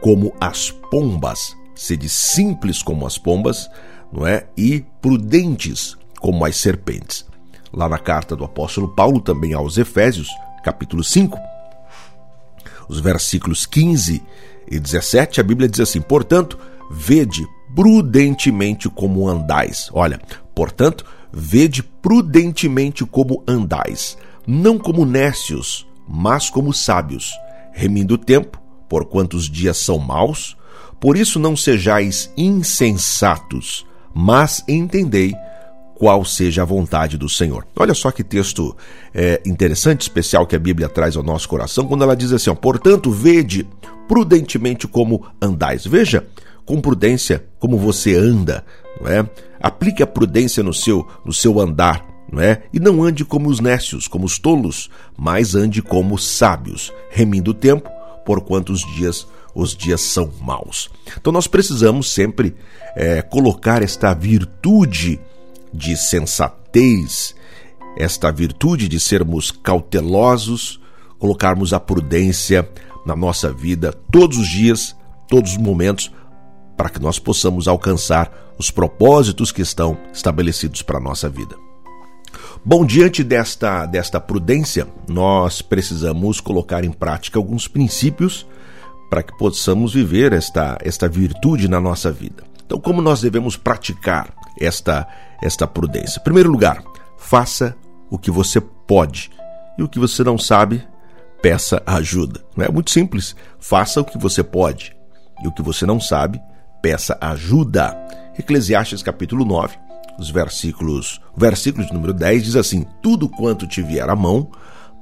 como 0.00 0.34
as 0.40 0.70
pombas. 0.70 1.56
Sede 1.74 2.08
simples 2.08 2.82
como 2.82 3.06
as 3.06 3.16
pombas, 3.16 3.70
não 4.12 4.26
é? 4.26 4.46
E 4.56 4.84
prudentes 5.00 5.96
como 6.20 6.44
as 6.44 6.56
serpentes. 6.56 7.24
Lá 7.72 7.88
na 7.88 7.98
carta 7.98 8.34
do 8.34 8.44
apóstolo 8.44 8.88
Paulo, 8.88 9.20
também 9.20 9.52
aos 9.52 9.78
Efésios, 9.78 10.28
capítulo 10.64 11.04
5, 11.04 11.38
os 12.88 13.00
versículos 13.00 13.66
15 13.66 14.22
e 14.70 14.78
17, 14.78 15.40
a 15.40 15.44
Bíblia 15.44 15.68
diz 15.68 15.80
assim: 15.80 16.00
Portanto, 16.00 16.58
vede 16.90 17.46
prudentemente 17.74 18.88
como 18.88 19.28
andais. 19.28 19.88
Olha, 19.92 20.20
portanto, 20.54 21.04
vede 21.32 21.82
prudentemente 21.82 23.04
como 23.04 23.42
andais, 23.46 24.16
não 24.46 24.78
como 24.78 25.04
nécios, 25.04 25.86
mas 26.08 26.48
como 26.50 26.72
sábios, 26.72 27.32
remindo 27.72 28.14
o 28.14 28.18
tempo, 28.18 28.60
porquanto 28.88 29.36
os 29.36 29.48
dias 29.48 29.76
são 29.76 29.98
maus. 29.98 30.56
Por 30.98 31.16
isso 31.16 31.38
não 31.38 31.56
sejais 31.56 32.32
insensatos, 32.36 33.86
mas 34.12 34.64
entendei 34.66 35.32
qual 35.98 36.24
seja 36.24 36.62
a 36.62 36.64
vontade 36.64 37.18
do 37.18 37.28
Senhor. 37.28 37.66
Olha 37.76 37.92
só 37.92 38.12
que 38.12 38.22
texto 38.22 38.74
é, 39.12 39.42
interessante, 39.44 40.02
especial 40.02 40.46
que 40.46 40.54
a 40.54 40.58
Bíblia 40.58 40.88
traz 40.88 41.16
ao 41.16 41.22
nosso 41.24 41.48
coração, 41.48 41.86
quando 41.86 42.04
ela 42.04 42.16
diz 42.16 42.32
assim: 42.32 42.50
ó, 42.50 42.54
portanto, 42.54 43.10
vede 43.10 43.66
prudentemente 44.06 44.86
como 44.86 45.26
andais. 45.42 45.84
Veja 45.84 46.26
com 46.64 46.80
prudência 46.80 47.44
como 47.58 47.76
você 47.76 48.14
anda, 48.14 48.64
não 49.00 49.10
é? 49.10 49.28
Aplique 49.60 50.02
a 50.02 50.06
prudência 50.06 50.62
no 50.62 50.72
seu, 50.72 51.06
no 51.24 51.32
seu 51.32 51.58
andar, 51.58 52.06
não 52.30 52.40
é? 52.40 52.62
E 52.72 52.78
não 52.78 53.02
ande 53.02 53.24
como 53.24 53.48
os 53.48 53.58
nécios, 53.58 54.06
como 54.06 54.24
os 54.24 54.38
tolos, 54.38 54.88
mas 55.16 55.54
ande 55.54 55.82
como 55.82 56.16
sábios, 56.16 56.92
remindo 57.10 57.50
o 57.50 57.54
tempo, 57.54 57.90
porquanto 58.24 58.72
os 58.72 58.86
dias 58.94 59.26
os 59.54 59.74
dias 59.74 60.00
são 60.00 60.30
maus. 60.40 60.88
Então 61.20 61.32
nós 61.32 61.48
precisamos 61.48 62.12
sempre 62.12 62.54
é, 62.94 63.22
colocar 63.22 63.82
esta 63.82 64.14
virtude 64.14 65.18
de 65.72 65.96
sensatez, 65.96 67.34
esta 67.96 68.30
virtude 68.30 68.88
de 68.88 69.00
sermos 69.00 69.50
cautelosos, 69.50 70.80
colocarmos 71.18 71.72
a 71.72 71.80
prudência 71.80 72.68
na 73.04 73.16
nossa 73.16 73.52
vida 73.52 73.92
todos 74.10 74.38
os 74.38 74.48
dias, 74.48 74.96
todos 75.28 75.52
os 75.52 75.56
momentos, 75.56 76.12
para 76.76 76.88
que 76.88 77.00
nós 77.00 77.18
possamos 77.18 77.66
alcançar 77.66 78.54
os 78.58 78.70
propósitos 78.70 79.50
que 79.50 79.62
estão 79.62 79.96
estabelecidos 80.12 80.82
para 80.82 80.98
a 80.98 81.00
nossa 81.00 81.28
vida. 81.28 81.56
Bom, 82.64 82.84
diante 82.84 83.24
desta, 83.24 83.86
desta 83.86 84.20
prudência, 84.20 84.86
nós 85.08 85.62
precisamos 85.62 86.40
colocar 86.40 86.84
em 86.84 86.92
prática 86.92 87.38
alguns 87.38 87.66
princípios 87.66 88.46
para 89.08 89.22
que 89.22 89.36
possamos 89.38 89.94
viver 89.94 90.32
esta, 90.32 90.76
esta 90.82 91.08
virtude 91.08 91.68
na 91.68 91.80
nossa 91.80 92.12
vida. 92.12 92.44
Então, 92.64 92.78
como 92.78 93.00
nós 93.00 93.22
devemos 93.22 93.56
praticar 93.56 94.34
esta, 94.60 95.06
esta 95.42 95.66
prudência? 95.66 96.18
Em 96.18 96.24
primeiro 96.24 96.50
lugar, 96.50 96.82
faça 97.16 97.74
o 98.10 98.18
que 98.18 98.30
você 98.30 98.60
pode 98.60 99.30
e 99.78 99.82
o 99.82 99.88
que 99.88 99.98
você 99.98 100.24
não 100.24 100.38
sabe, 100.38 100.86
peça 101.40 101.82
ajuda. 101.86 102.44
Não 102.56 102.64
é 102.64 102.68
muito 102.68 102.90
simples. 102.90 103.36
Faça 103.58 104.00
o 104.00 104.04
que 104.04 104.18
você 104.18 104.42
pode 104.42 104.96
e 105.42 105.46
o 105.46 105.52
que 105.52 105.62
você 105.62 105.86
não 105.86 106.00
sabe, 106.00 106.40
peça 106.82 107.16
ajuda. 107.20 107.96
Eclesiastes 108.38 109.02
capítulo 109.02 109.44
9, 109.44 109.76
os 110.18 110.30
versículos, 110.30 111.20
versículo 111.36 111.86
de 111.86 111.92
número 111.92 112.12
10 112.12 112.44
diz 112.44 112.56
assim: 112.56 112.84
Tudo 113.02 113.28
quanto 113.28 113.66
te 113.66 113.82
vier 113.82 114.08
à 114.08 114.16
mão 114.16 114.50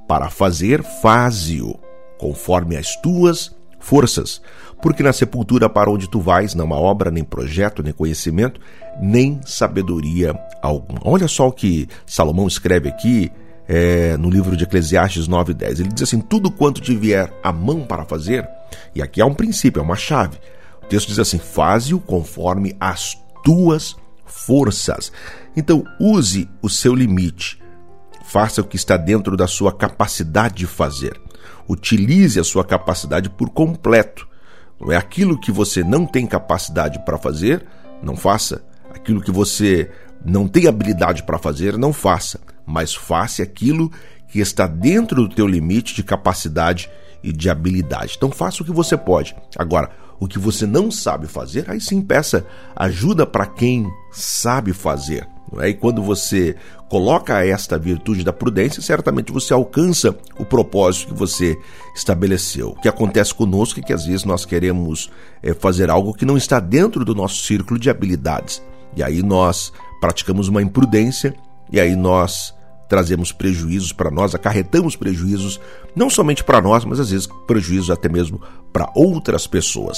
para 0.07 0.29
fazer, 0.29 0.83
faze-o, 0.83 1.79
conforme 2.17 2.77
as 2.77 2.95
tuas 3.01 3.55
forças, 3.79 4.41
porque 4.81 5.03
na 5.03 5.13
sepultura 5.13 5.69
para 5.69 5.89
onde 5.89 6.09
tu 6.09 6.19
vais 6.19 6.53
não 6.53 6.73
há 6.73 6.79
obra, 6.79 7.11
nem 7.11 7.23
projeto, 7.23 7.81
nem 7.81 7.93
conhecimento, 7.93 8.59
nem 9.01 9.39
sabedoria 9.45 10.37
alguma. 10.61 10.99
Olha 11.03 11.27
só 11.27 11.47
o 11.47 11.51
que 11.51 11.87
Salomão 12.05 12.47
escreve 12.47 12.89
aqui 12.89 13.31
é, 13.67 14.15
no 14.17 14.29
livro 14.29 14.55
de 14.55 14.63
Eclesiastes 14.63 15.27
9:10. 15.27 15.79
Ele 15.79 15.89
diz 15.89 16.03
assim: 16.03 16.19
tudo 16.19 16.49
quanto 16.49 16.81
te 16.81 16.95
vier 16.95 17.31
à 17.43 17.51
mão 17.51 17.81
para 17.81 18.05
fazer, 18.05 18.47
e 18.95 19.01
aqui 19.01 19.21
há 19.21 19.25
um 19.25 19.33
princípio, 19.33 19.79
é 19.79 19.83
uma 19.83 19.95
chave. 19.95 20.37
O 20.83 20.85
texto 20.87 21.07
diz 21.07 21.19
assim: 21.19 21.37
faze-o 21.37 21.99
conforme 21.99 22.75
as 22.79 23.17
tuas 23.43 23.95
forças. 24.25 25.11
Então 25.55 25.83
use 25.99 26.49
o 26.61 26.69
seu 26.69 26.93
limite. 26.93 27.61
Faça 28.23 28.61
o 28.61 28.63
que 28.63 28.75
está 28.75 28.97
dentro 28.97 29.37
da 29.37 29.47
sua 29.47 29.71
capacidade 29.71 30.55
de 30.55 30.67
fazer. 30.67 31.19
Utilize 31.67 32.39
a 32.39 32.43
sua 32.43 32.63
capacidade 32.63 33.29
por 33.29 33.49
completo. 33.49 34.27
Não 34.79 34.91
é 34.91 34.95
aquilo 34.95 35.39
que 35.39 35.51
você 35.51 35.83
não 35.83 36.05
tem 36.05 36.25
capacidade 36.25 37.03
para 37.03 37.17
fazer, 37.17 37.65
não 38.01 38.15
faça. 38.15 38.63
Aquilo 38.89 39.21
que 39.21 39.31
você 39.31 39.91
não 40.25 40.47
tem 40.47 40.67
habilidade 40.67 41.23
para 41.23 41.37
fazer, 41.37 41.77
não 41.77 41.91
faça. 41.91 42.39
Mas 42.65 42.93
faça 42.93 43.43
aquilo 43.43 43.91
que 44.27 44.39
está 44.39 44.67
dentro 44.67 45.27
do 45.27 45.33
teu 45.33 45.47
limite 45.47 45.95
de 45.95 46.03
capacidade 46.03 46.89
e 47.23 47.31
de 47.31 47.49
habilidade. 47.49 48.15
Então 48.17 48.31
faça 48.31 48.61
o 48.61 48.65
que 48.65 48.71
você 48.71 48.95
pode. 48.95 49.35
Agora, 49.57 49.89
o 50.19 50.27
que 50.27 50.39
você 50.39 50.65
não 50.65 50.89
sabe 50.89 51.27
fazer, 51.27 51.69
aí 51.69 51.79
sim 51.79 52.01
peça 52.01 52.45
ajuda 52.75 53.25
para 53.25 53.45
quem 53.45 53.87
sabe 54.11 54.73
fazer. 54.73 55.27
É? 55.59 55.69
E 55.69 55.73
quando 55.73 56.01
você 56.03 56.55
coloca 56.89 57.45
esta 57.45 57.77
virtude 57.77 58.23
da 58.23 58.33
prudência, 58.33 58.81
certamente 58.81 59.31
você 59.31 59.53
alcança 59.53 60.15
o 60.37 60.45
propósito 60.45 61.13
que 61.13 61.19
você 61.19 61.57
estabeleceu. 61.95 62.69
O 62.69 62.81
que 62.81 62.87
acontece 62.87 63.33
conosco 63.33 63.79
é 63.79 63.83
que 63.83 63.93
às 63.93 64.05
vezes 64.05 64.23
nós 64.23 64.45
queremos 64.45 65.09
é, 65.41 65.53
fazer 65.53 65.89
algo 65.89 66.13
que 66.13 66.25
não 66.25 66.37
está 66.37 66.59
dentro 66.59 67.05
do 67.05 67.15
nosso 67.15 67.43
círculo 67.43 67.79
de 67.79 67.89
habilidades. 67.89 68.61
E 68.95 69.03
aí 69.03 69.21
nós 69.21 69.71
praticamos 69.99 70.47
uma 70.47 70.61
imprudência 70.61 71.35
e 71.71 71.79
aí 71.79 71.95
nós 71.95 72.53
trazemos 72.87 73.31
prejuízos 73.31 73.91
para 73.91 74.11
nós, 74.11 74.33
acarretamos 74.33 74.95
prejuízos 74.95 75.59
não 75.95 76.09
somente 76.09 76.43
para 76.43 76.61
nós, 76.61 76.85
mas 76.85 76.99
às 76.99 77.09
vezes 77.09 77.27
prejuízos 77.45 77.89
até 77.89 78.07
mesmo 78.07 78.41
para 78.71 78.91
outras 78.95 79.45
pessoas 79.47 79.97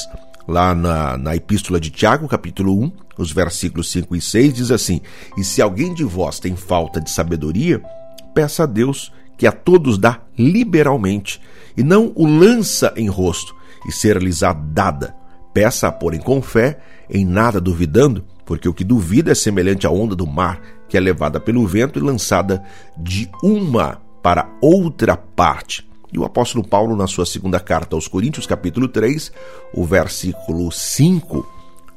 lá 0.49 0.73
na, 0.73 1.15
na 1.15 1.35
Epístola 1.35 1.79
de 1.79 1.91
Tiago, 1.91 2.27
capítulo 2.27 2.81
1, 2.83 2.91
os 3.17 3.31
versículos 3.31 3.91
5 3.91 4.15
e 4.15 4.21
6, 4.21 4.53
diz 4.53 4.71
assim: 4.71 4.99
E 5.37 5.43
se 5.43 5.61
alguém 5.61 5.93
de 5.93 6.03
vós 6.03 6.39
tem 6.39 6.55
falta 6.55 6.99
de 6.99 7.11
sabedoria, 7.11 7.81
peça 8.33 8.63
a 8.63 8.65
Deus, 8.65 9.13
que 9.37 9.45
a 9.45 9.51
todos 9.51 9.97
dá 9.97 10.21
liberalmente, 10.37 11.39
e 11.77 11.83
não 11.83 12.11
o 12.15 12.25
lança 12.25 12.91
em 12.97 13.07
rosto, 13.07 13.55
e 13.87 13.91
ser-lhes 13.91 14.41
dada. 14.73 15.15
Peça, 15.53 15.91
porém, 15.91 16.19
com 16.19 16.41
fé, 16.41 16.79
em 17.09 17.25
nada 17.25 17.61
duvidando, 17.61 18.25
porque 18.45 18.67
o 18.67 18.73
que 18.73 18.83
duvida 18.83 19.31
é 19.31 19.35
semelhante 19.35 19.85
à 19.85 19.91
onda 19.91 20.15
do 20.15 20.25
mar, 20.25 20.61
que 20.89 20.97
é 20.97 20.99
levada 20.99 21.39
pelo 21.39 21.65
vento 21.65 21.99
e 21.99 22.01
lançada 22.01 22.63
de 22.97 23.29
uma 23.43 24.01
para 24.21 24.49
outra 24.61 25.15
parte. 25.15 25.87
E 26.11 26.17
o 26.17 26.25
apóstolo 26.25 26.67
Paulo, 26.67 26.95
na 26.95 27.07
sua 27.07 27.25
segunda 27.25 27.59
carta 27.59 27.95
aos 27.95 28.07
Coríntios, 28.07 28.47
capítulo 28.47 28.87
3, 28.87 29.31
o 29.73 29.85
versículo 29.85 30.71
5, 30.71 31.47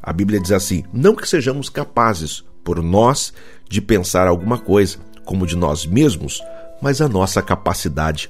a 0.02 0.12
Bíblia 0.12 0.38
diz 0.40 0.52
assim: 0.52 0.84
Não 0.92 1.16
que 1.16 1.28
sejamos 1.28 1.70
capazes, 1.70 2.44
por 2.62 2.82
nós, 2.82 3.32
de 3.68 3.80
pensar 3.80 4.28
alguma 4.28 4.58
coisa, 4.58 4.98
como 5.24 5.46
de 5.46 5.56
nós 5.56 5.86
mesmos, 5.86 6.42
mas 6.80 7.00
a 7.00 7.08
nossa 7.08 7.40
capacidade, 7.40 8.28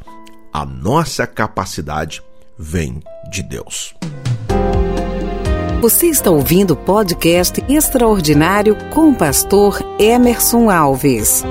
a 0.53 0.65
nossa 0.65 1.27
capacidade 1.27 2.23
vem 2.59 3.03
de 3.31 3.43
Deus. 3.43 3.95
Você 5.83 6.07
está 6.07 6.31
ouvindo 6.31 6.75
o 6.75 6.77
podcast 6.77 7.61
extraordinário 7.69 8.77
com 8.95 9.11
o 9.11 9.17
pastor 9.17 9.81
Emerson 9.99 10.71
Alves. 10.71 11.43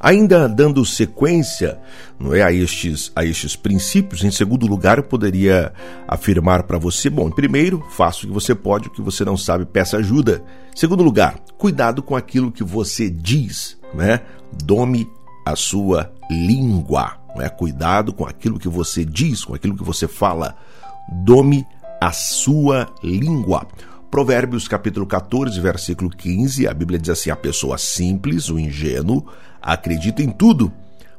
Ainda 0.00 0.48
dando 0.48 0.82
sequência 0.86 1.78
não 2.18 2.34
é, 2.34 2.42
a, 2.42 2.50
estes, 2.50 3.12
a 3.14 3.22
estes 3.22 3.54
princípios, 3.54 4.24
em 4.24 4.30
segundo 4.30 4.66
lugar, 4.66 4.96
eu 4.96 5.04
poderia 5.04 5.74
afirmar 6.08 6.62
para 6.62 6.78
você: 6.78 7.10
bom, 7.10 7.30
primeiro, 7.30 7.84
faça 7.90 8.20
o 8.20 8.28
que 8.28 8.32
você 8.32 8.54
pode, 8.54 8.88
o 8.88 8.90
que 8.90 9.02
você 9.02 9.22
não 9.22 9.36
sabe, 9.36 9.66
peça 9.66 9.98
ajuda. 9.98 10.42
Segundo 10.74 11.02
lugar, 11.02 11.38
cuidado 11.58 12.02
com 12.02 12.16
aquilo 12.16 12.50
que 12.50 12.64
você 12.64 13.10
diz, 13.10 13.78
né? 13.92 14.22
Dome 14.64 15.06
a 15.44 15.54
sua 15.54 16.10
língua, 16.30 17.18
não 17.36 17.42
é? 17.42 17.50
Cuidado 17.50 18.10
com 18.10 18.24
aquilo 18.24 18.58
que 18.58 18.70
você 18.70 19.04
diz, 19.04 19.44
com 19.44 19.54
aquilo 19.54 19.76
que 19.76 19.84
você 19.84 20.08
fala. 20.08 20.56
Dome 21.08 21.66
a 22.00 22.12
sua 22.12 22.88
língua. 23.02 23.66
Provérbios 24.10 24.68
capítulo 24.68 25.06
14, 25.06 25.58
versículo 25.60 26.10
15, 26.10 26.68
a 26.68 26.74
Bíblia 26.74 26.98
diz 26.98 27.10
assim: 27.10 27.30
A 27.30 27.36
pessoa 27.36 27.78
simples, 27.78 28.50
o 28.50 28.58
ingênuo, 28.58 29.26
acredita 29.60 30.22
em 30.22 30.30
tudo, 30.30 30.72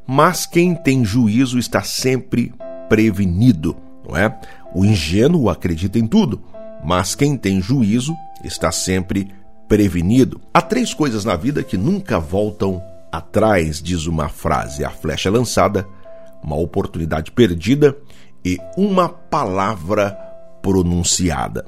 mas 0.06 0.46
quem 0.46 0.76
tem 0.76 1.04
juízo 1.04 1.58
está 1.58 1.82
sempre 1.82 2.54
prevenido, 2.88 3.76
não 4.08 4.16
é? 4.16 4.40
O 4.76 4.86
ingênuo 4.86 5.50
acredita 5.50 5.98
em 5.98 6.06
tudo, 6.06 6.42
mas 6.84 7.16
quem 7.16 7.38
tem 7.38 7.62
juízo 7.62 8.16
está 8.44 8.72
sempre 8.72 9.30
prevenido. 9.68 10.42
Há 10.54 10.62
três 10.62 10.94
coisas 10.94 11.26
na 11.26 11.36
vida 11.36 11.64
que 11.64 11.78
nunca 11.78 12.20
voltam 12.20 12.82
atrás, 13.12 13.82
diz 13.82 14.06
uma 14.06 14.30
frase: 14.30 14.84
a 14.84 14.90
flecha 14.90 15.32
lançada, 15.32 15.88
uma 16.44 16.58
oportunidade 16.58 17.32
perdida 17.32 17.96
e 18.44 18.58
uma 18.78 19.08
palavra 19.10 20.12
pronunciada. 20.62 21.66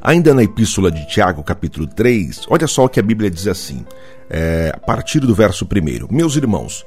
Ainda 0.00 0.34
na 0.34 0.42
Epístola 0.42 0.90
de 0.90 1.06
Tiago, 1.06 1.42
capítulo 1.42 1.86
3, 1.86 2.46
olha 2.48 2.66
só 2.66 2.84
o 2.84 2.88
que 2.88 2.98
a 2.98 3.02
Bíblia 3.02 3.30
diz 3.30 3.46
assim, 3.46 3.84
é, 4.28 4.72
a 4.74 4.80
partir 4.80 5.20
do 5.20 5.34
verso 5.34 5.64
1. 5.64 6.14
Meus 6.14 6.34
irmãos, 6.34 6.84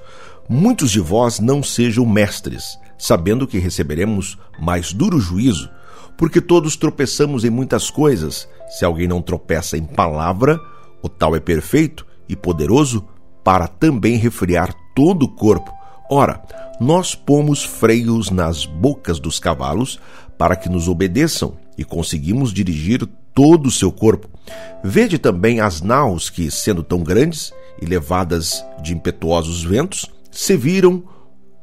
muitos 0.50 0.92
de 0.92 1.00
vós 1.00 1.40
não 1.40 1.64
sejam 1.64 2.06
mestres, 2.06 2.78
sabendo 2.98 3.48
que 3.48 3.58
receberemos 3.58 4.38
mais 4.60 4.92
duro 4.92 5.20
juízo, 5.20 5.70
porque 6.18 6.42
todos 6.42 6.76
tropeçamos 6.76 7.46
em 7.46 7.50
muitas 7.50 7.90
coisas. 7.90 8.50
Se 8.70 8.84
alguém 8.84 9.08
não 9.08 9.22
tropeça 9.22 9.78
em 9.78 9.86
palavra, 9.86 10.60
o 11.02 11.08
tal 11.08 11.36
é 11.36 11.40
perfeito 11.40 12.06
e 12.28 12.36
poderoso 12.36 13.08
para 13.44 13.68
também 13.68 14.18
refriar 14.18 14.74
todo 14.96 15.24
o 15.24 15.32
corpo. 15.36 15.72
Ora, 16.10 16.42
nós 16.80 17.16
pomos 17.16 17.64
freios 17.64 18.30
nas 18.30 18.66
bocas 18.66 19.20
dos 19.20 19.40
cavalos 19.40 20.00
para 20.38 20.56
que 20.56 20.70
nos 20.70 20.88
obedeçam 20.88 21.54
e 21.78 21.84
conseguimos 21.84 22.54
dirigir 22.54 23.08
todo 23.34 23.68
o 23.68 23.72
seu 23.72 23.92
corpo. 23.92 24.30
Vede 24.84 25.18
também 25.18 25.60
as 25.60 25.82
naus 25.82 26.30
que, 26.30 26.52
sendo 26.52 26.84
tão 26.84 27.04
grandes 27.04 27.54
e 27.82 27.86
levadas 27.86 28.64
de 28.82 28.94
impetuosos 28.94 29.64
ventos, 29.64 30.06
se 30.32 30.56
viram 30.56 31.04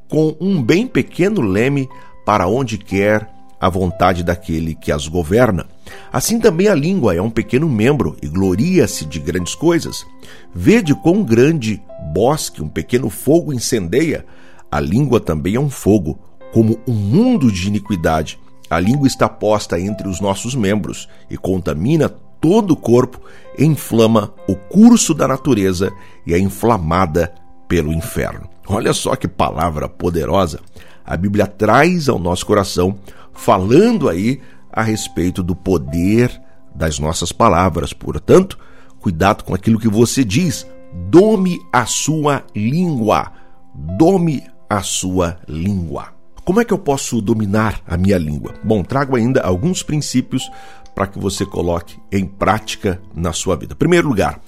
com 0.09 0.37
um 0.41 0.63
bem 0.63 0.87
pequeno 0.87 1.41
leme 1.41 1.89
para 2.25 2.47
onde 2.47 2.77
quer 2.77 3.29
a 3.63 3.69
vontade 3.69 4.25
daquele 4.25 4.75
que 4.75 4.91
as 4.91 5.07
governa. 5.07 5.67
Assim 6.13 6.41
também 6.41 6.67
a 6.67 6.75
língua 6.75 7.15
é 7.15 7.23
um 7.23 7.31
pequeno 7.31 7.69
membro 7.69 8.17
e 8.21 8.27
gloria-se 8.27 9.05
de 9.05 9.21
grandes 9.21 9.55
coisas. 9.55 10.05
Vede 10.53 10.93
quão 10.97 11.23
grande 11.23 11.81
bosque 12.13 12.61
um 12.61 12.69
pequeno 12.69 13.09
fogo 13.09 13.53
incendeia. 13.53 14.27
A 14.69 14.81
língua 14.81 15.21
também 15.21 15.55
é 15.55 15.61
um 15.61 15.71
fogo, 15.71 16.19
como 16.53 16.77
um 16.89 16.93
mundo 16.93 17.53
de 17.53 17.69
iniquidade. 17.69 18.37
A 18.69 18.81
língua 18.81 19.07
está 19.07 19.29
posta 19.29 19.79
entre 19.79 20.09
os 20.09 20.21
nossos 20.21 20.57
membros 20.57 21.09
e 21.31 21.37
contamina 21.37 22.09
todo 22.41 22.73
o 22.73 22.77
corpo, 22.77 23.21
inflama 23.57 24.35
o 24.49 24.57
curso 24.57 25.15
da 25.15 25.29
natureza 25.29 25.93
e 26.27 26.35
é 26.35 26.39
inflamada 26.39 27.33
pelo 27.69 27.93
inferno. 27.93 28.51
Olha 28.67 28.93
só 28.93 29.15
que 29.15 29.29
palavra 29.29 29.89
poderosa 29.89 30.59
a 31.05 31.17
Bíblia 31.17 31.47
traz 31.47 32.09
ao 32.09 32.19
nosso 32.19 32.47
coração, 32.47 32.97
falando 33.33 34.09
aí 34.09 34.41
a 34.73 34.83
respeito 34.83 35.43
do 35.43 35.55
poder 35.55 36.41
das 36.75 36.99
nossas 36.99 37.33
palavras. 37.33 37.93
Portanto, 37.93 38.59
cuidado 39.01 39.45
com 39.45 39.55
aquilo 39.55 39.79
que 39.79 39.89
você 39.89 40.25
diz. 40.25 40.67
Dome 41.09 41.59
a 41.73 41.87
sua 41.87 42.45
língua. 42.55 43.33
Dome 43.75 44.43
a 44.69 44.83
sua 44.83 45.39
língua. 45.49 46.09
Como 46.45 46.61
é 46.61 46.65
que 46.65 46.73
eu 46.73 46.79
posso 46.79 47.21
dominar 47.21 47.81
a 47.87 47.97
minha 47.97 48.19
língua? 48.19 48.55
Bom, 48.65 48.83
trago 48.83 49.17
ainda 49.17 49.41
alguns 49.43 49.83
princípios 49.83 50.51
para 50.95 51.07
que 51.07 51.19
você 51.19 51.47
coloque 51.47 51.97
em 52.11 52.27
prática 52.27 53.01
na 53.15 53.33
sua 53.33 53.57
vida. 53.57 53.75
Primeiro 53.75 54.09
lugar, 54.09 54.41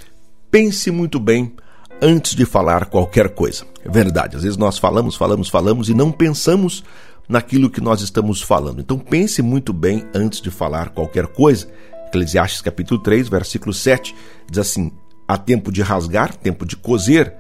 pense 0.51 0.91
muito 0.91 1.21
bem 1.21 1.55
antes 2.03 2.35
de 2.35 2.45
falar 2.45 2.87
qualquer 2.87 3.31
coisa. 3.31 3.65
É 3.85 3.89
verdade, 3.89 4.37
às 4.37 4.43
vezes 4.43 4.59
nós 4.59 4.79
falamos, 4.79 5.15
falamos, 5.15 5.49
falamos 5.49 5.89
e 5.89 5.95
não 5.95 6.11
pensamos 6.11 6.83
naquilo 7.29 7.71
que 7.71 7.81
nós 7.81 8.01
estamos 8.01 8.43
falando. 8.43 8.81
Então 8.81 8.99
pense 8.99 9.43
muito 9.43 9.73
bem 9.73 10.05
antes 10.15 10.41
de 10.41 10.51
falar 10.51 10.91
qualquer 10.91 11.27
coisa. 11.27 11.69
Eclesiastes 12.09 12.61
capítulo 12.61 13.01
3, 13.01 13.29
versículo 13.29 13.73
7 13.73 14.15
diz 14.51 14.59
assim: 14.59 14.93
há 15.27 15.37
tempo 15.37 15.73
de 15.73 15.83
rasgar, 15.83 16.35
tempo 16.37 16.65
de 16.65 16.77
coser, 16.77 17.35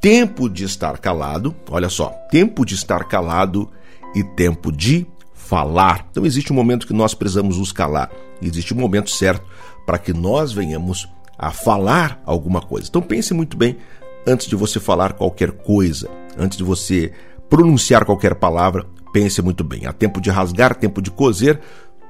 tempo 0.00 0.48
de 0.48 0.64
estar 0.64 0.98
calado. 0.98 1.54
Olha 1.70 1.88
só, 1.88 2.08
tempo 2.30 2.64
de 2.64 2.74
estar 2.74 3.04
calado 3.04 3.70
e 4.14 4.22
tempo 4.22 4.70
de 4.72 5.06
falar. 5.32 6.06
Então 6.10 6.26
existe 6.26 6.52
um 6.52 6.56
momento 6.56 6.86
que 6.86 6.92
nós 6.92 7.14
precisamos 7.14 7.56
nos 7.56 7.72
calar, 7.72 8.10
existe 8.42 8.74
um 8.74 8.76
momento 8.76 9.10
certo 9.10 9.46
para 9.86 9.98
que 9.98 10.12
nós 10.12 10.52
venhamos 10.52 11.08
a 11.38 11.50
falar 11.50 12.20
alguma 12.26 12.60
coisa. 12.60 12.88
Então 12.88 13.00
pense 13.00 13.32
muito 13.32 13.56
bem 13.56 13.78
antes 14.26 14.46
de 14.46 14.56
você 14.56 14.78
falar 14.78 15.14
qualquer 15.14 15.52
coisa, 15.52 16.10
antes 16.36 16.58
de 16.58 16.64
você 16.64 17.12
pronunciar 17.48 18.04
qualquer 18.04 18.34
palavra, 18.34 18.84
pense 19.12 19.40
muito 19.42 19.64
bem. 19.64 19.86
Há 19.86 19.92
tempo 19.92 20.20
de 20.20 20.30
rasgar, 20.30 20.74
tempo 20.74 21.00
de 21.02 21.10
coser, 21.10 21.60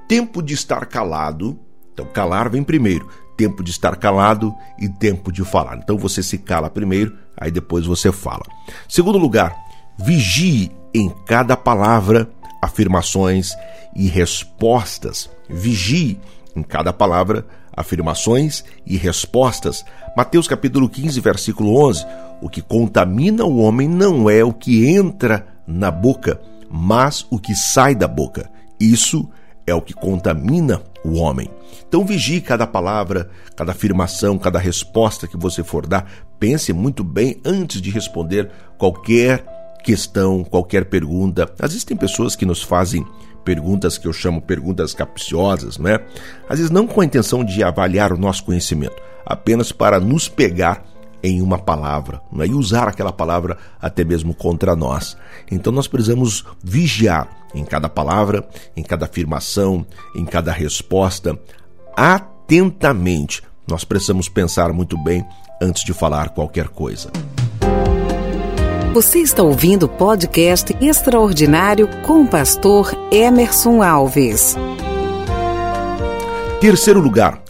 tempo 0.08 0.42
de 0.42 0.54
estar 0.54 0.86
calado. 0.86 1.58
Então 1.92 2.06
calar 2.06 2.48
vem 2.48 2.62
primeiro, 2.62 3.08
tempo 3.36 3.62
de 3.62 3.70
estar 3.70 3.96
calado 3.96 4.54
e 4.78 4.88
tempo 4.88 5.32
de 5.32 5.44
falar. 5.44 5.78
Então 5.78 5.98
você 5.98 6.22
se 6.22 6.38
cala 6.38 6.70
primeiro, 6.70 7.16
aí 7.36 7.50
depois 7.50 7.86
você 7.86 8.12
fala. 8.12 8.44
Segundo 8.88 9.18
lugar, 9.18 9.54
vigie 9.98 10.70
em 10.94 11.08
cada 11.26 11.56
palavra 11.56 12.28
afirmações 12.62 13.52
e 13.94 14.06
respostas. 14.06 15.28
Vigie 15.48 16.20
em 16.54 16.62
cada 16.62 16.92
palavra 16.92 17.46
afirmações 17.76 18.64
e 18.84 18.96
respostas. 18.96 19.84
Mateus 20.16 20.48
capítulo 20.48 20.88
15, 20.88 21.20
versículo 21.20 21.76
11. 21.88 22.04
O 22.40 22.48
que 22.48 22.62
contamina 22.62 23.44
o 23.44 23.58
homem 23.58 23.88
não 23.88 24.28
é 24.28 24.44
o 24.44 24.52
que 24.52 24.88
entra 24.88 25.46
na 25.66 25.90
boca, 25.90 26.40
mas 26.70 27.26
o 27.30 27.38
que 27.38 27.54
sai 27.54 27.94
da 27.94 28.08
boca. 28.08 28.50
Isso 28.78 29.28
é 29.66 29.74
o 29.74 29.82
que 29.82 29.92
contamina 29.92 30.82
o 31.04 31.14
homem. 31.14 31.50
Então 31.86 32.04
vigie 32.04 32.40
cada 32.40 32.66
palavra, 32.66 33.30
cada 33.56 33.72
afirmação, 33.72 34.38
cada 34.38 34.58
resposta 34.58 35.26
que 35.26 35.36
você 35.36 35.62
for 35.62 35.86
dar. 35.86 36.10
Pense 36.38 36.72
muito 36.72 37.02
bem 37.02 37.40
antes 37.44 37.80
de 37.80 37.90
responder 37.90 38.50
qualquer 38.76 39.44
questão, 39.82 40.44
qualquer 40.44 40.86
pergunta. 40.86 41.50
Às 41.58 41.72
vezes 41.72 41.84
tem 41.84 41.96
pessoas 41.96 42.36
que 42.36 42.46
nos 42.46 42.62
fazem 42.62 43.06
perguntas 43.44 43.96
que 43.96 44.06
eu 44.06 44.12
chamo 44.12 44.42
perguntas 44.42 44.92
capciosas, 44.92 45.78
né? 45.78 45.98
Às 46.48 46.58
vezes 46.58 46.70
não 46.70 46.86
com 46.86 47.00
a 47.00 47.04
intenção 47.04 47.42
de 47.42 47.62
avaliar 47.62 48.12
o 48.12 48.18
nosso 48.18 48.44
conhecimento, 48.44 48.96
apenas 49.24 49.72
para 49.72 49.98
nos 49.98 50.28
pegar 50.28 50.84
em 51.22 51.42
uma 51.42 51.58
palavra 51.58 52.20
né? 52.32 52.46
e 52.46 52.54
usar 52.54 52.88
aquela 52.88 53.12
palavra 53.12 53.58
até 53.80 54.04
mesmo 54.04 54.34
contra 54.34 54.76
nós. 54.76 55.16
Então 55.50 55.72
nós 55.72 55.88
precisamos 55.88 56.44
vigiar 56.62 57.28
em 57.54 57.64
cada 57.64 57.88
palavra, 57.88 58.46
em 58.76 58.82
cada 58.82 59.06
afirmação, 59.06 59.86
em 60.14 60.24
cada 60.24 60.52
resposta, 60.52 61.38
atentamente. 61.96 63.42
Nós 63.66 63.84
precisamos 63.84 64.28
pensar 64.28 64.72
muito 64.72 64.96
bem 64.96 65.24
antes 65.60 65.84
de 65.84 65.92
falar 65.92 66.30
qualquer 66.30 66.68
coisa. 66.68 67.10
Você 68.94 69.20
está 69.20 69.42
ouvindo 69.42 69.84
o 69.84 69.88
podcast 69.88 70.74
extraordinário 70.80 71.88
com 72.06 72.22
o 72.22 72.28
pastor 72.28 72.90
Emerson 73.12 73.82
Alves. 73.82 74.56
Terceiro 76.60 76.98
lugar, 76.98 77.40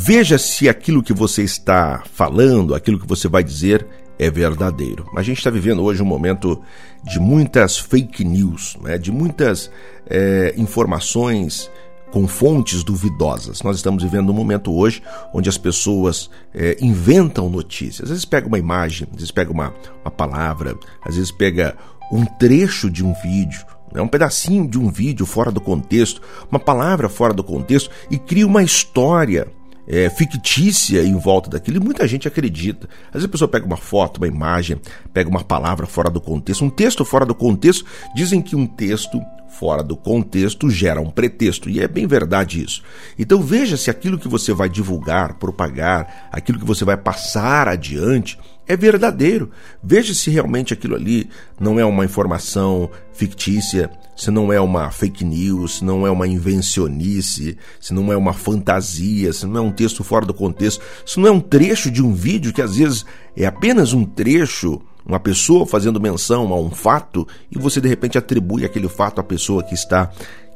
veja 0.00 0.38
se 0.38 0.68
aquilo 0.68 1.02
que 1.02 1.12
você 1.12 1.42
está 1.42 2.04
falando, 2.12 2.72
aquilo 2.72 3.00
que 3.00 3.06
você 3.06 3.26
vai 3.26 3.42
dizer 3.42 3.84
é 4.16 4.30
verdadeiro. 4.30 5.10
A 5.16 5.22
gente 5.22 5.38
está 5.38 5.50
vivendo 5.50 5.82
hoje 5.82 6.00
um 6.00 6.06
momento 6.06 6.62
de 7.02 7.18
muitas 7.18 7.76
fake 7.76 8.24
news, 8.24 8.76
né? 8.80 8.96
de 8.96 9.10
muitas 9.10 9.68
é, 10.08 10.54
informações 10.56 11.68
com 12.12 12.28
fontes 12.28 12.84
duvidosas. 12.84 13.60
Nós 13.62 13.76
estamos 13.76 14.04
vivendo 14.04 14.30
um 14.30 14.32
momento 14.32 14.72
hoje 14.72 15.02
onde 15.34 15.48
as 15.48 15.58
pessoas 15.58 16.30
é, 16.54 16.76
inventam 16.80 17.50
notícias. 17.50 18.04
Às 18.04 18.10
vezes 18.10 18.24
pega 18.24 18.46
uma 18.46 18.58
imagem, 18.58 19.08
às 19.10 19.16
vezes 19.16 19.32
pega 19.32 19.50
uma, 19.50 19.74
uma 20.04 20.12
palavra, 20.12 20.76
às 21.04 21.16
vezes 21.16 21.32
pega 21.32 21.76
um 22.12 22.24
trecho 22.24 22.88
de 22.88 23.04
um 23.04 23.12
vídeo, 23.14 23.66
né, 23.92 24.00
um 24.00 24.08
pedacinho 24.08 24.66
de 24.68 24.78
um 24.78 24.90
vídeo 24.90 25.26
fora 25.26 25.50
do 25.50 25.60
contexto, 25.60 26.22
uma 26.48 26.60
palavra 26.60 27.08
fora 27.08 27.34
do 27.34 27.42
contexto 27.42 27.90
e 28.08 28.16
cria 28.16 28.46
uma 28.46 28.62
história 28.62 29.57
é, 29.88 30.10
fictícia 30.10 31.02
em 31.02 31.16
volta 31.18 31.48
daquilo 31.48 31.78
e 31.78 31.80
muita 31.80 32.06
gente 32.06 32.28
acredita. 32.28 32.86
Às 33.06 33.14
vezes 33.14 33.24
a 33.24 33.30
pessoa 33.30 33.48
pega 33.48 33.64
uma 33.64 33.78
foto, 33.78 34.18
uma 34.18 34.26
imagem, 34.28 34.78
pega 35.14 35.30
uma 35.30 35.42
palavra 35.42 35.86
fora 35.86 36.10
do 36.10 36.20
contexto, 36.20 36.62
um 36.62 36.68
texto 36.68 37.04
fora 37.06 37.24
do 37.24 37.34
contexto. 37.34 37.86
Dizem 38.14 38.42
que 38.42 38.54
um 38.54 38.66
texto 38.66 39.18
fora 39.48 39.82
do 39.82 39.96
contexto 39.96 40.68
gera 40.70 41.00
um 41.00 41.10
pretexto, 41.10 41.70
e 41.70 41.80
é 41.80 41.88
bem 41.88 42.06
verdade 42.06 42.62
isso. 42.62 42.82
Então 43.18 43.40
veja 43.40 43.78
se 43.78 43.90
aquilo 43.90 44.18
que 44.18 44.28
você 44.28 44.52
vai 44.52 44.68
divulgar, 44.68 45.34
propagar, 45.34 46.28
aquilo 46.30 46.58
que 46.58 46.66
você 46.66 46.84
vai 46.84 46.96
passar 46.96 47.66
adiante 47.66 48.38
é 48.66 48.76
verdadeiro. 48.76 49.50
Veja 49.82 50.12
se 50.12 50.30
realmente 50.30 50.74
aquilo 50.74 50.94
ali 50.94 51.30
não 51.58 51.80
é 51.80 51.84
uma 51.84 52.04
informação 52.04 52.90
fictícia, 53.14 53.90
se 54.18 54.32
não 54.32 54.52
é 54.52 54.60
uma 54.60 54.90
fake 54.90 55.24
news, 55.24 55.76
se 55.76 55.84
não 55.84 56.04
é 56.04 56.10
uma 56.10 56.26
invencionice, 56.26 57.56
se 57.80 57.94
não 57.94 58.12
é 58.12 58.16
uma 58.16 58.32
fantasia, 58.32 59.32
se 59.32 59.46
não 59.46 59.58
é 59.58 59.60
um 59.60 59.70
texto 59.70 60.02
fora 60.02 60.26
do 60.26 60.34
contexto, 60.34 60.82
se 61.06 61.20
não 61.20 61.28
é 61.28 61.30
um 61.30 61.38
trecho 61.40 61.88
de 61.88 62.02
um 62.02 62.12
vídeo 62.12 62.52
que 62.52 62.60
às 62.60 62.74
vezes 62.74 63.06
é 63.36 63.46
apenas 63.46 63.92
um 63.92 64.04
trecho, 64.04 64.82
uma 65.06 65.20
pessoa 65.20 65.64
fazendo 65.64 66.00
menção 66.00 66.52
a 66.52 66.60
um 66.60 66.68
fato 66.68 67.26
e 67.48 67.56
você 67.56 67.80
de 67.80 67.88
repente 67.88 68.18
atribui 68.18 68.64
aquele 68.64 68.88
fato 68.88 69.20
à 69.20 69.24
pessoa 69.24 69.62
que 69.62 69.74
está 69.74 70.10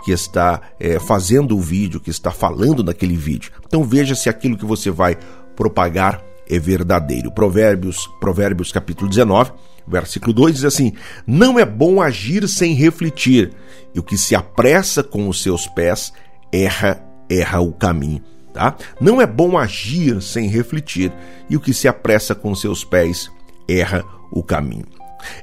que 0.05 0.11
está 0.11 0.61
é, 0.81 0.99
fazendo 0.99 1.57
o 1.57 1.61
vídeo, 1.61 2.01
que 2.01 2.11
está 2.11 2.33
falando 2.33 2.83
naquele 2.83 3.17
vídeo. 3.17 3.53
Então 3.65 3.85
veja 3.85 4.17
se 4.17 4.29
aquilo 4.29 4.59
que 4.59 4.65
você 4.65 4.91
vai 4.91 5.17
propagar 5.55 6.21
é 6.51 6.59
verdadeiro. 6.59 7.31
Provérbios, 7.31 8.09
Provérbios 8.19 8.73
capítulo 8.73 9.09
19, 9.09 9.53
versículo 9.87 10.33
2 10.33 10.57
diz 10.57 10.65
assim: 10.65 10.93
Não 11.27 11.59
é 11.59 11.65
bom 11.65 12.01
agir 12.01 12.49
sem 12.49 12.75
refletir, 12.75 13.53
e 13.95 13.99
o 13.99 14.03
que 14.03 14.17
se 14.17 14.35
apressa 14.35 15.03
com 15.03 15.29
os 15.29 15.43
seus 15.43 15.67
pés 15.67 16.13
erra, 16.53 17.03
erra 17.29 17.61
o 17.61 17.73
caminho. 17.73 18.23
Tá? 18.53 18.77
Não 19.01 19.21
é 19.21 19.27
bom 19.27 19.57
agir 19.57 20.21
sem 20.21 20.49
refletir, 20.49 21.13
e 21.49 21.57
o 21.57 21.61
que 21.61 21.73
se 21.73 21.89
apressa 21.89 22.35
com 22.35 22.51
os 22.53 22.61
seus 22.61 22.85
pés 22.85 23.31
erra 23.69 24.05
o 24.31 24.43
caminho. 24.43 24.87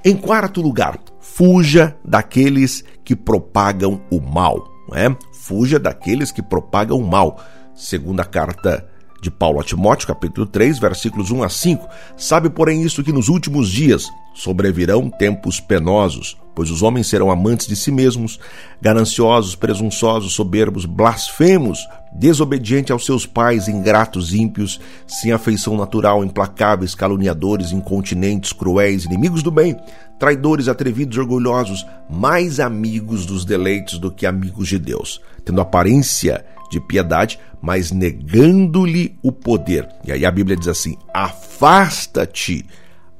Em 0.03 0.15
quarto 0.15 0.61
lugar, 0.61 0.99
fuja 1.19 1.95
daqueles 2.03 2.83
que 3.03 3.15
propagam 3.15 4.01
o 4.11 4.19
mal. 4.19 4.67
Não 4.87 4.97
é? 4.97 5.15
Fuja 5.31 5.79
daqueles 5.79 6.31
que 6.31 6.41
propagam 6.41 6.97
o 6.97 7.07
mal. 7.07 7.41
Segunda 7.75 8.25
carta 8.25 8.88
de 9.21 9.31
Paulo 9.31 9.59
a 9.59 9.63
Timóteo, 9.63 10.07
capítulo 10.07 10.45
3, 10.47 10.79
versículos 10.79 11.31
1 11.31 11.43
a 11.43 11.49
5, 11.49 11.87
sabe, 12.17 12.49
porém, 12.49 12.81
isto 12.83 13.03
que 13.03 13.11
nos 13.11 13.29
últimos 13.29 13.69
dias 13.69 14.07
sobrevirão 14.33 15.09
tempos 15.09 15.59
penosos, 15.59 16.37
pois 16.55 16.71
os 16.71 16.81
homens 16.81 17.07
serão 17.07 17.29
amantes 17.29 17.67
de 17.67 17.75
si 17.75 17.91
mesmos, 17.91 18.39
gananciosos, 18.81 19.55
presunçosos, 19.55 20.33
soberbos, 20.33 20.85
blasfemos, 20.85 21.79
desobedientes 22.11 22.91
aos 22.91 23.05
seus 23.05 23.25
pais, 23.25 23.67
ingratos, 23.67 24.33
ímpios, 24.33 24.79
sem 25.07 25.31
afeição 25.31 25.75
natural, 25.75 26.23
implacáveis, 26.23 26.95
caluniadores, 26.95 27.71
incontinentes, 27.71 28.53
cruéis, 28.53 29.05
inimigos 29.05 29.43
do 29.43 29.51
bem, 29.51 29.77
traidores, 30.17 30.67
atrevidos, 30.67 31.17
orgulhosos, 31.17 31.85
mais 32.09 32.59
amigos 32.59 33.25
dos 33.25 33.45
deleites 33.45 33.97
do 33.97 34.11
que 34.11 34.25
amigos 34.25 34.67
de 34.67 34.79
Deus, 34.79 35.21
tendo 35.45 35.61
aparência 35.61 36.45
de 36.69 36.79
piedade, 36.79 37.39
mas 37.61 37.91
negando-lhe 37.91 39.17
o 39.21 39.31
poder. 39.31 39.87
E 40.05 40.11
aí 40.11 40.25
a 40.25 40.31
Bíblia 40.31 40.55
diz 40.55 40.67
assim: 40.67 40.97
afasta-te, 41.13 42.65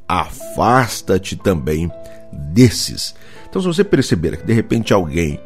afasta-te 0.08 1.36
também 1.36 1.92
desses. 2.32 3.16
Então, 3.50 3.62
se 3.62 3.68
você 3.68 3.84
perceber 3.84 4.38
que 4.38 4.46
de 4.46 4.54
repente 4.54 4.94
alguém, 4.94 5.40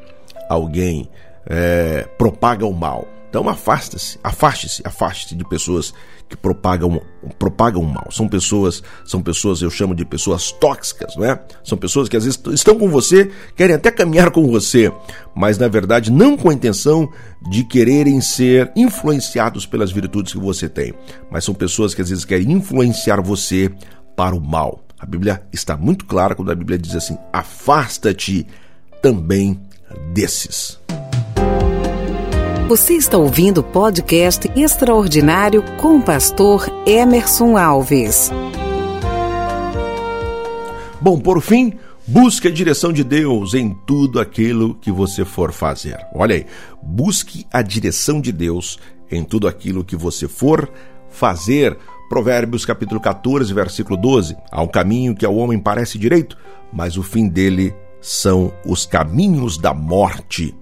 alguém 0.50 1.10
é, 1.46 2.08
propaga 2.18 2.66
o 2.66 2.74
mal, 2.74 3.08
então 3.34 3.50
afaste-se, 3.50 4.20
afaste-se, 4.24 4.84
afaste-se 4.86 5.34
de 5.34 5.44
pessoas 5.44 5.92
que 6.30 6.38
propagam, 6.38 7.02
propagam 7.40 7.82
mal. 7.82 8.12
São 8.12 8.28
pessoas, 8.28 8.84
são 9.04 9.24
pessoas, 9.24 9.60
eu 9.64 9.72
chamo 9.72 9.96
de 9.96 10.06
pessoas 10.06 10.52
tóxicas, 10.52 11.16
não 11.16 11.26
é? 11.26 11.44
São 11.64 11.76
pessoas 11.76 12.08
que 12.08 12.16
às 12.16 12.26
vezes 12.26 12.40
estão 12.54 12.78
com 12.78 12.88
você, 12.92 13.32
querem 13.56 13.76
até 13.76 13.90
caminhar 13.90 14.30
com 14.30 14.46
você, 14.46 14.94
mas 15.34 15.58
na 15.58 15.68
verdade 15.68 16.12
não 16.12 16.38
com 16.38 16.52
a 16.52 16.54
intenção 16.54 17.12
de 17.50 17.64
quererem 17.64 18.22
ser 18.22 18.72
influenciados 18.76 19.66
pelas 19.66 19.92
virtudes 19.92 20.32
que 20.32 20.40
você 20.40 20.70
tem, 20.70 20.94
mas 21.32 21.44
são 21.44 21.56
pessoas 21.56 21.96
que 21.96 22.04
às 22.04 22.10
vezes 22.10 22.26
querem 22.26 22.52
influenciar 22.52 23.20
você 23.20 23.68
para 24.16 24.36
o 24.36 24.40
mal. 24.40 24.86
A 25.00 25.08
Bíblia 25.08 25.42
está 25.52 25.76
muito 25.76 26.06
clara 26.06 26.36
quando 26.36 26.52
a 26.52 26.56
Bíblia 26.56 26.78
diz 26.78 26.96
assim: 26.96 27.18
afasta-te 27.34 28.46
também 29.02 29.60
desses. 30.14 30.80
Você 32.76 32.96
está 32.96 33.20
ouvindo 33.20 33.60
o 33.60 33.64
podcast 33.64 34.52
extraordinário 34.56 35.64
com 35.78 35.98
o 35.98 36.02
pastor 36.02 36.66
Emerson 36.88 37.56
Alves. 37.56 38.32
Bom, 41.00 41.20
por 41.20 41.40
fim, 41.40 41.74
busque 42.08 42.48
a 42.48 42.52
direção 42.52 42.92
de 42.92 43.04
Deus 43.04 43.54
em 43.54 43.78
tudo 43.86 44.20
aquilo 44.20 44.74
que 44.74 44.92
você 44.92 45.24
for 45.24 45.52
fazer. 45.52 46.00
Olha 46.16 46.34
aí, 46.34 46.48
busque 46.82 47.46
a 47.54 47.62
direção 47.62 48.20
de 48.20 48.32
Deus 48.32 48.80
em 49.12 49.24
tudo 49.24 49.48
aquilo 49.48 49.86
que 49.86 49.96
você 49.96 50.28
for 50.28 50.68
fazer. 51.12 51.78
Provérbios 52.10 52.66
capítulo 52.66 53.00
14, 53.00 53.54
versículo 53.54 53.96
12. 53.96 54.36
Há 54.52 54.64
um 54.64 54.68
caminho 54.68 55.14
que 55.14 55.28
ao 55.28 55.36
homem 55.36 55.60
parece 55.60 56.00
direito, 56.00 56.36
mas 56.74 56.98
o 56.98 57.04
fim 57.04 57.28
dele 57.30 57.72
são 58.02 58.52
os 58.66 58.84
caminhos 58.84 59.60
da 59.60 59.76
morte. 59.76 60.56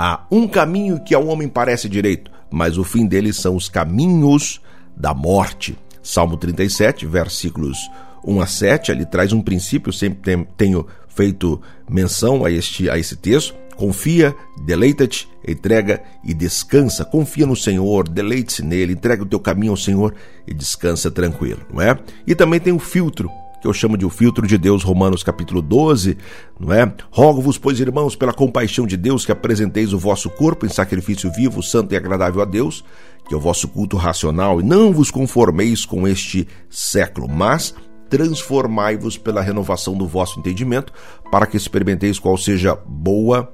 Há 0.00 0.24
um 0.30 0.46
caminho 0.46 1.02
que 1.02 1.12
ao 1.12 1.26
homem 1.26 1.48
parece 1.48 1.88
direito, 1.88 2.30
mas 2.48 2.78
o 2.78 2.84
fim 2.84 3.04
dele 3.04 3.32
são 3.32 3.56
os 3.56 3.68
caminhos 3.68 4.60
da 4.96 5.12
morte. 5.12 5.76
Salmo 6.00 6.36
37, 6.36 7.04
versículos 7.04 7.76
1 8.24 8.40
a 8.40 8.46
7, 8.46 8.92
ali 8.92 9.04
traz 9.04 9.32
um 9.32 9.42
princípio, 9.42 9.92
sempre 9.92 10.46
tenho 10.56 10.86
feito 11.08 11.60
menção 11.90 12.44
a 12.44 12.50
este 12.50 12.88
a 12.88 12.96
esse 12.96 13.16
texto. 13.16 13.56
Confia, 13.74 14.34
deleita-te, 14.64 15.28
entrega 15.46 16.00
e 16.24 16.32
descansa. 16.32 17.04
Confia 17.04 17.46
no 17.46 17.56
Senhor, 17.56 18.08
deleite-se 18.08 18.62
nele, 18.62 18.92
entrega 18.92 19.24
o 19.24 19.26
teu 19.26 19.40
caminho 19.40 19.72
ao 19.72 19.76
Senhor 19.76 20.14
e 20.46 20.54
descansa 20.54 21.10
tranquilo, 21.10 21.60
não 21.72 21.82
é? 21.82 21.98
E 22.24 22.36
também 22.36 22.60
tem 22.60 22.72
o 22.72 22.78
filtro 22.78 23.28
que 23.60 23.66
eu 23.66 23.72
chamo 23.72 23.96
de 23.96 24.06
o 24.06 24.10
filtro 24.10 24.46
de 24.46 24.56
Deus, 24.56 24.82
Romanos 24.82 25.22
capítulo 25.22 25.60
12, 25.60 26.16
não 26.58 26.72
é? 26.72 26.92
Rogo-vos, 27.10 27.58
pois, 27.58 27.80
irmãos, 27.80 28.14
pela 28.14 28.32
compaixão 28.32 28.86
de 28.86 28.96
Deus, 28.96 29.26
que 29.26 29.32
apresenteis 29.32 29.92
o 29.92 29.98
vosso 29.98 30.30
corpo 30.30 30.64
em 30.64 30.68
sacrifício 30.68 31.30
vivo, 31.32 31.62
santo 31.62 31.92
e 31.92 31.96
agradável 31.96 32.40
a 32.40 32.44
Deus, 32.44 32.84
que 33.28 33.34
é 33.34 33.36
o 33.36 33.40
vosso 33.40 33.68
culto 33.68 33.96
racional, 33.96 34.60
e 34.60 34.64
não 34.64 34.92
vos 34.92 35.10
conformeis 35.10 35.84
com 35.84 36.06
este 36.06 36.46
século, 36.70 37.28
mas 37.28 37.74
transformai-vos 38.08 39.18
pela 39.18 39.42
renovação 39.42 39.94
do 39.94 40.06
vosso 40.06 40.38
entendimento, 40.38 40.92
para 41.30 41.46
que 41.46 41.56
experimenteis 41.56 42.18
qual 42.18 42.36
seja 42.38 42.74
boa, 42.86 43.52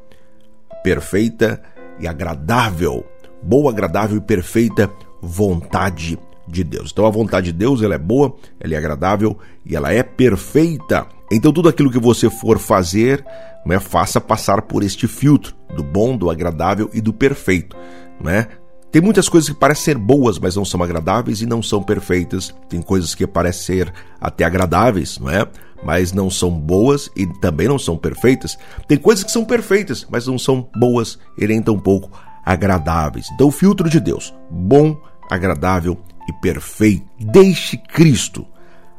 perfeita 0.82 1.62
e 1.98 2.06
agradável, 2.06 3.04
boa, 3.42 3.70
agradável 3.70 4.18
e 4.18 4.20
perfeita 4.20 4.90
vontade 5.20 6.18
de 6.46 6.64
Deus. 6.64 6.90
Então 6.92 7.06
a 7.06 7.10
vontade 7.10 7.46
de 7.46 7.52
Deus 7.52 7.82
ela 7.82 7.94
é 7.94 7.98
boa, 7.98 8.34
ela 8.60 8.74
é 8.74 8.76
agradável 8.76 9.38
e 9.64 9.74
ela 9.74 9.92
é 9.92 10.02
perfeita. 10.02 11.06
Então 11.30 11.52
tudo 11.52 11.68
aquilo 11.68 11.90
que 11.90 11.98
você 11.98 12.28
for 12.28 12.58
fazer, 12.58 13.24
né, 13.64 13.78
faça 13.78 14.20
passar 14.20 14.62
por 14.62 14.82
este 14.82 15.06
filtro 15.06 15.54
do 15.74 15.82
bom, 15.82 16.16
do 16.16 16.30
agradável 16.30 16.90
e 16.92 17.00
do 17.00 17.12
perfeito, 17.12 17.76
né? 18.20 18.48
Tem 18.94 19.02
muitas 19.02 19.28
coisas 19.28 19.50
que 19.50 19.58
parecem 19.58 19.86
ser 19.86 19.98
boas, 19.98 20.38
mas 20.38 20.54
não 20.54 20.64
são 20.64 20.80
agradáveis 20.80 21.42
e 21.42 21.46
não 21.46 21.60
são 21.60 21.82
perfeitas. 21.82 22.54
Tem 22.68 22.80
coisas 22.80 23.12
que 23.12 23.26
parecem 23.26 23.62
ser 23.64 23.92
até 24.20 24.44
agradáveis, 24.44 25.18
não 25.18 25.28
é? 25.28 25.44
Mas 25.84 26.12
não 26.12 26.30
são 26.30 26.48
boas 26.48 27.10
e 27.16 27.26
também 27.26 27.66
não 27.66 27.76
são 27.76 27.96
perfeitas. 27.96 28.56
Tem 28.86 28.96
coisas 28.96 29.24
que 29.24 29.32
são 29.32 29.44
perfeitas, 29.44 30.06
mas 30.08 30.28
não 30.28 30.38
são 30.38 30.68
boas 30.76 31.18
e 31.36 31.44
nem 31.44 31.60
tampouco 31.60 32.08
agradáveis. 32.44 33.26
Então, 33.34 33.48
o 33.48 33.50
filtro 33.50 33.90
de 33.90 33.98
Deus, 33.98 34.32
bom, 34.48 34.96
agradável 35.28 35.98
e 36.28 36.32
perfeito. 36.32 37.04
Deixe 37.20 37.76
Cristo 37.76 38.46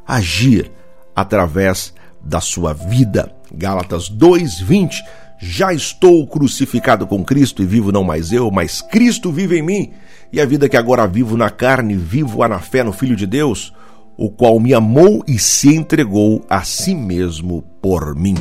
agir 0.06 0.70
através 1.14 1.92
da 2.22 2.40
sua 2.40 2.72
vida. 2.72 3.32
Gálatas 3.52 4.08
2:20 4.08 5.02
Já 5.38 5.72
estou 5.72 6.26
crucificado 6.26 7.06
com 7.06 7.22
Cristo 7.22 7.62
e 7.62 7.66
vivo 7.66 7.92
não 7.92 8.02
mais 8.02 8.32
eu, 8.32 8.50
mas 8.50 8.80
Cristo 8.80 9.30
vive 9.30 9.58
em 9.58 9.62
mim. 9.62 9.92
E 10.32 10.40
a 10.40 10.46
vida 10.46 10.68
que 10.68 10.78
agora 10.78 11.06
vivo 11.06 11.36
na 11.36 11.50
carne, 11.50 11.94
vivo-a 11.94 12.48
na 12.48 12.58
fé 12.58 12.82
no 12.82 12.92
Filho 12.92 13.14
de 13.14 13.26
Deus, 13.26 13.72
o 14.16 14.30
qual 14.30 14.58
me 14.58 14.72
amou 14.72 15.22
e 15.28 15.38
se 15.38 15.74
entregou 15.74 16.44
a 16.48 16.62
si 16.62 16.94
mesmo 16.94 17.62
por 17.82 18.14
mim. 18.14 18.34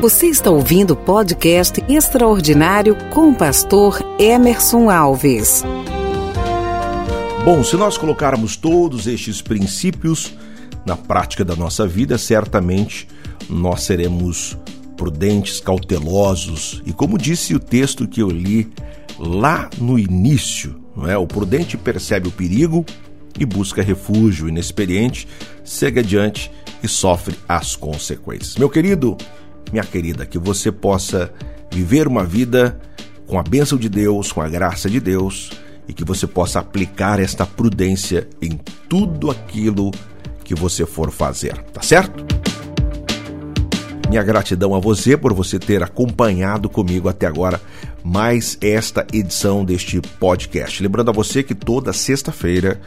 Você 0.00 0.26
está 0.26 0.50
ouvindo 0.50 0.94
o 0.94 0.96
podcast 0.96 1.80
extraordinário 1.88 2.96
com 3.14 3.30
o 3.30 3.34
pastor 3.36 4.00
Emerson 4.18 4.90
Alves. 4.90 5.62
Bom, 7.44 7.64
se 7.64 7.76
nós 7.76 7.98
colocarmos 7.98 8.56
todos 8.56 9.08
estes 9.08 9.42
princípios 9.42 10.32
na 10.86 10.96
prática 10.96 11.44
da 11.44 11.56
nossa 11.56 11.84
vida, 11.88 12.16
certamente 12.16 13.08
nós 13.50 13.82
seremos 13.82 14.56
prudentes, 14.96 15.58
cautelosos 15.58 16.80
e, 16.86 16.92
como 16.92 17.18
disse 17.18 17.52
o 17.52 17.58
texto 17.58 18.06
que 18.06 18.22
eu 18.22 18.30
li 18.30 18.70
lá 19.18 19.68
no 19.76 19.98
início, 19.98 20.80
não 20.96 21.10
é? 21.10 21.18
O 21.18 21.26
prudente 21.26 21.76
percebe 21.76 22.28
o 22.28 22.30
perigo 22.30 22.86
e 23.36 23.44
busca 23.44 23.82
refúgio. 23.82 24.46
O 24.46 24.48
inexperiente 24.48 25.26
segue 25.64 25.98
adiante 25.98 26.48
e 26.80 26.86
sofre 26.86 27.34
as 27.48 27.74
consequências. 27.74 28.54
Meu 28.54 28.70
querido, 28.70 29.16
minha 29.72 29.84
querida, 29.84 30.24
que 30.24 30.38
você 30.38 30.70
possa 30.70 31.34
viver 31.72 32.06
uma 32.06 32.22
vida 32.22 32.80
com 33.26 33.36
a 33.36 33.42
bênção 33.42 33.76
de 33.76 33.88
Deus, 33.88 34.30
com 34.30 34.40
a 34.40 34.48
graça 34.48 34.88
de 34.88 35.00
Deus 35.00 35.50
e 35.88 35.92
que 35.92 36.04
você 36.04 36.26
possa 36.26 36.60
aplicar 36.60 37.20
esta 37.20 37.44
prudência 37.44 38.28
em 38.40 38.58
tudo 38.88 39.30
aquilo 39.30 39.90
que 40.44 40.54
você 40.54 40.86
for 40.86 41.10
fazer, 41.10 41.56
tá 41.72 41.82
certo? 41.82 42.24
Minha 44.08 44.22
gratidão 44.22 44.74
a 44.74 44.78
você 44.78 45.16
por 45.16 45.32
você 45.32 45.58
ter 45.58 45.82
acompanhado 45.82 46.68
comigo 46.68 47.08
até 47.08 47.26
agora 47.26 47.58
mais 48.04 48.58
esta 48.60 49.06
edição 49.10 49.64
deste 49.64 50.00
podcast. 50.00 50.82
Lembrando 50.82 51.08
a 51.08 51.14
você 51.14 51.42
que 51.42 51.54
toda 51.54 51.94
sexta-feira, 51.94 52.78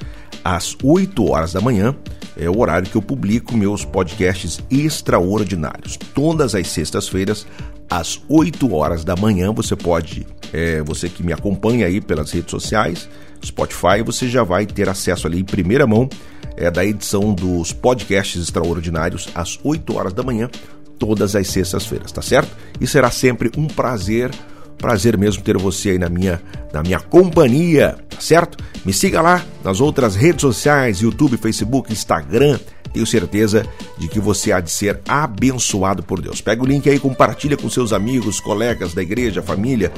às 0.44 0.78
8 0.84 1.32
horas 1.32 1.54
da 1.54 1.62
manhã, 1.62 1.96
é 2.38 2.50
o 2.50 2.60
horário 2.60 2.88
que 2.88 2.96
eu 2.96 3.02
publico 3.02 3.58
meus 3.58 3.84
podcasts 3.84 4.60
extraordinários. 4.70 5.98
Todas 6.14 6.54
as 6.54 6.68
sextas-feiras, 6.68 7.48
às 7.90 8.22
8 8.30 8.74
horas 8.74 9.04
da 9.04 9.16
manhã, 9.16 9.52
você 9.52 9.76
pode, 9.76 10.28
é, 10.56 10.82
você 10.82 11.10
que 11.10 11.22
me 11.22 11.34
acompanha 11.34 11.86
aí 11.86 12.00
pelas 12.00 12.32
redes 12.32 12.50
sociais, 12.50 13.10
Spotify, 13.44 14.02
você 14.04 14.30
já 14.30 14.42
vai 14.42 14.66
ter 14.66 14.88
acesso 14.88 15.28
ali 15.28 15.42
em 15.42 15.44
primeira 15.44 15.86
mão 15.86 16.08
é, 16.56 16.72
da 16.72 16.86
edição 16.86 17.34
dos 17.34 17.74
podcasts 17.74 18.42
extraordinários 18.42 19.28
às 19.36 19.60
8 19.62 19.98
horas 19.98 20.14
da 20.14 20.24
manhã, 20.24 20.50
todas 20.98 21.36
as 21.36 21.50
sextas-feiras, 21.50 22.10
tá 22.10 22.22
certo? 22.22 22.56
E 22.80 22.88
será 22.88 23.12
sempre 23.12 23.52
um 23.58 23.68
prazer 23.68 24.32
Prazer 24.78 25.18
mesmo 25.18 25.42
ter 25.42 25.58
você 25.58 25.92
aí 25.92 26.00
na 26.00 26.10
minha, 26.10 26.42
na 26.72 26.84
minha 26.84 27.00
companhia, 27.00 27.98
tá 28.10 28.20
certo? 28.20 28.64
Me 28.86 28.94
siga 28.94 29.22
lá 29.22 29.44
nas 29.64 29.82
outras 29.82 30.16
redes 30.16 30.42
sociais, 30.42 31.00
YouTube, 31.00 31.38
Facebook, 31.38 31.92
Instagram. 31.92 32.60
Tenho 32.94 33.06
certeza 33.06 33.66
de 33.98 34.08
que 34.08 34.20
você 34.20 34.52
há 34.52 34.62
de 34.62 34.72
ser 34.72 35.02
abençoado 35.08 36.02
por 36.02 36.22
Deus. 36.22 36.40
Pega 36.40 36.64
o 36.64 36.66
link 36.66 36.90
aí, 36.90 36.98
compartilha 36.98 37.58
com 37.58 37.70
seus 37.70 37.92
amigos, 37.92 38.40
colegas 38.40 38.94
da 38.94 39.02
igreja, 39.02 39.42
família, 39.42 39.92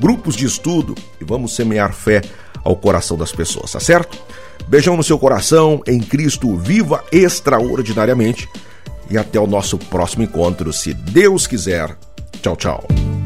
grupos 0.00 0.36
de 0.36 0.46
estudo 0.46 0.94
e 1.20 1.24
vamos 1.24 1.54
semear 1.56 1.92
fé 1.92 2.22
ao 2.62 2.76
coração 2.76 3.16
das 3.16 3.32
pessoas, 3.32 3.72
tá 3.72 3.80
certo? 3.80 4.16
Beijão 4.68 4.96
no 4.96 5.02
seu 5.02 5.18
coração, 5.18 5.82
em 5.86 5.98
Cristo, 6.00 6.56
viva 6.56 7.04
extraordinariamente 7.12 8.48
e 9.10 9.18
até 9.18 9.38
o 9.38 9.46
nosso 9.46 9.76
próximo 9.76 10.22
encontro, 10.22 10.72
se 10.72 10.94
Deus 10.94 11.46
quiser. 11.46 11.96
Tchau, 12.40 12.56
tchau. 12.56 13.23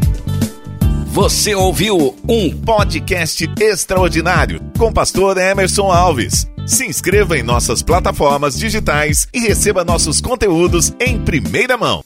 Você 1.11 1.55
ouviu 1.55 2.15
um 2.29 2.51
podcast 2.51 3.51
extraordinário 3.59 4.61
com 4.79 4.93
pastor 4.93 5.39
Emerson 5.39 5.91
Alves. 5.91 6.47
Se 6.67 6.87
inscreva 6.87 7.37
em 7.37 7.43
nossas 7.43 7.83
plataformas 7.83 8.57
digitais 8.57 9.27
e 9.33 9.41
receba 9.41 9.85
nossos 9.85 10.21
conteúdos 10.21 10.93
em 11.01 11.19
primeira 11.19 11.77
mão. 11.79 12.05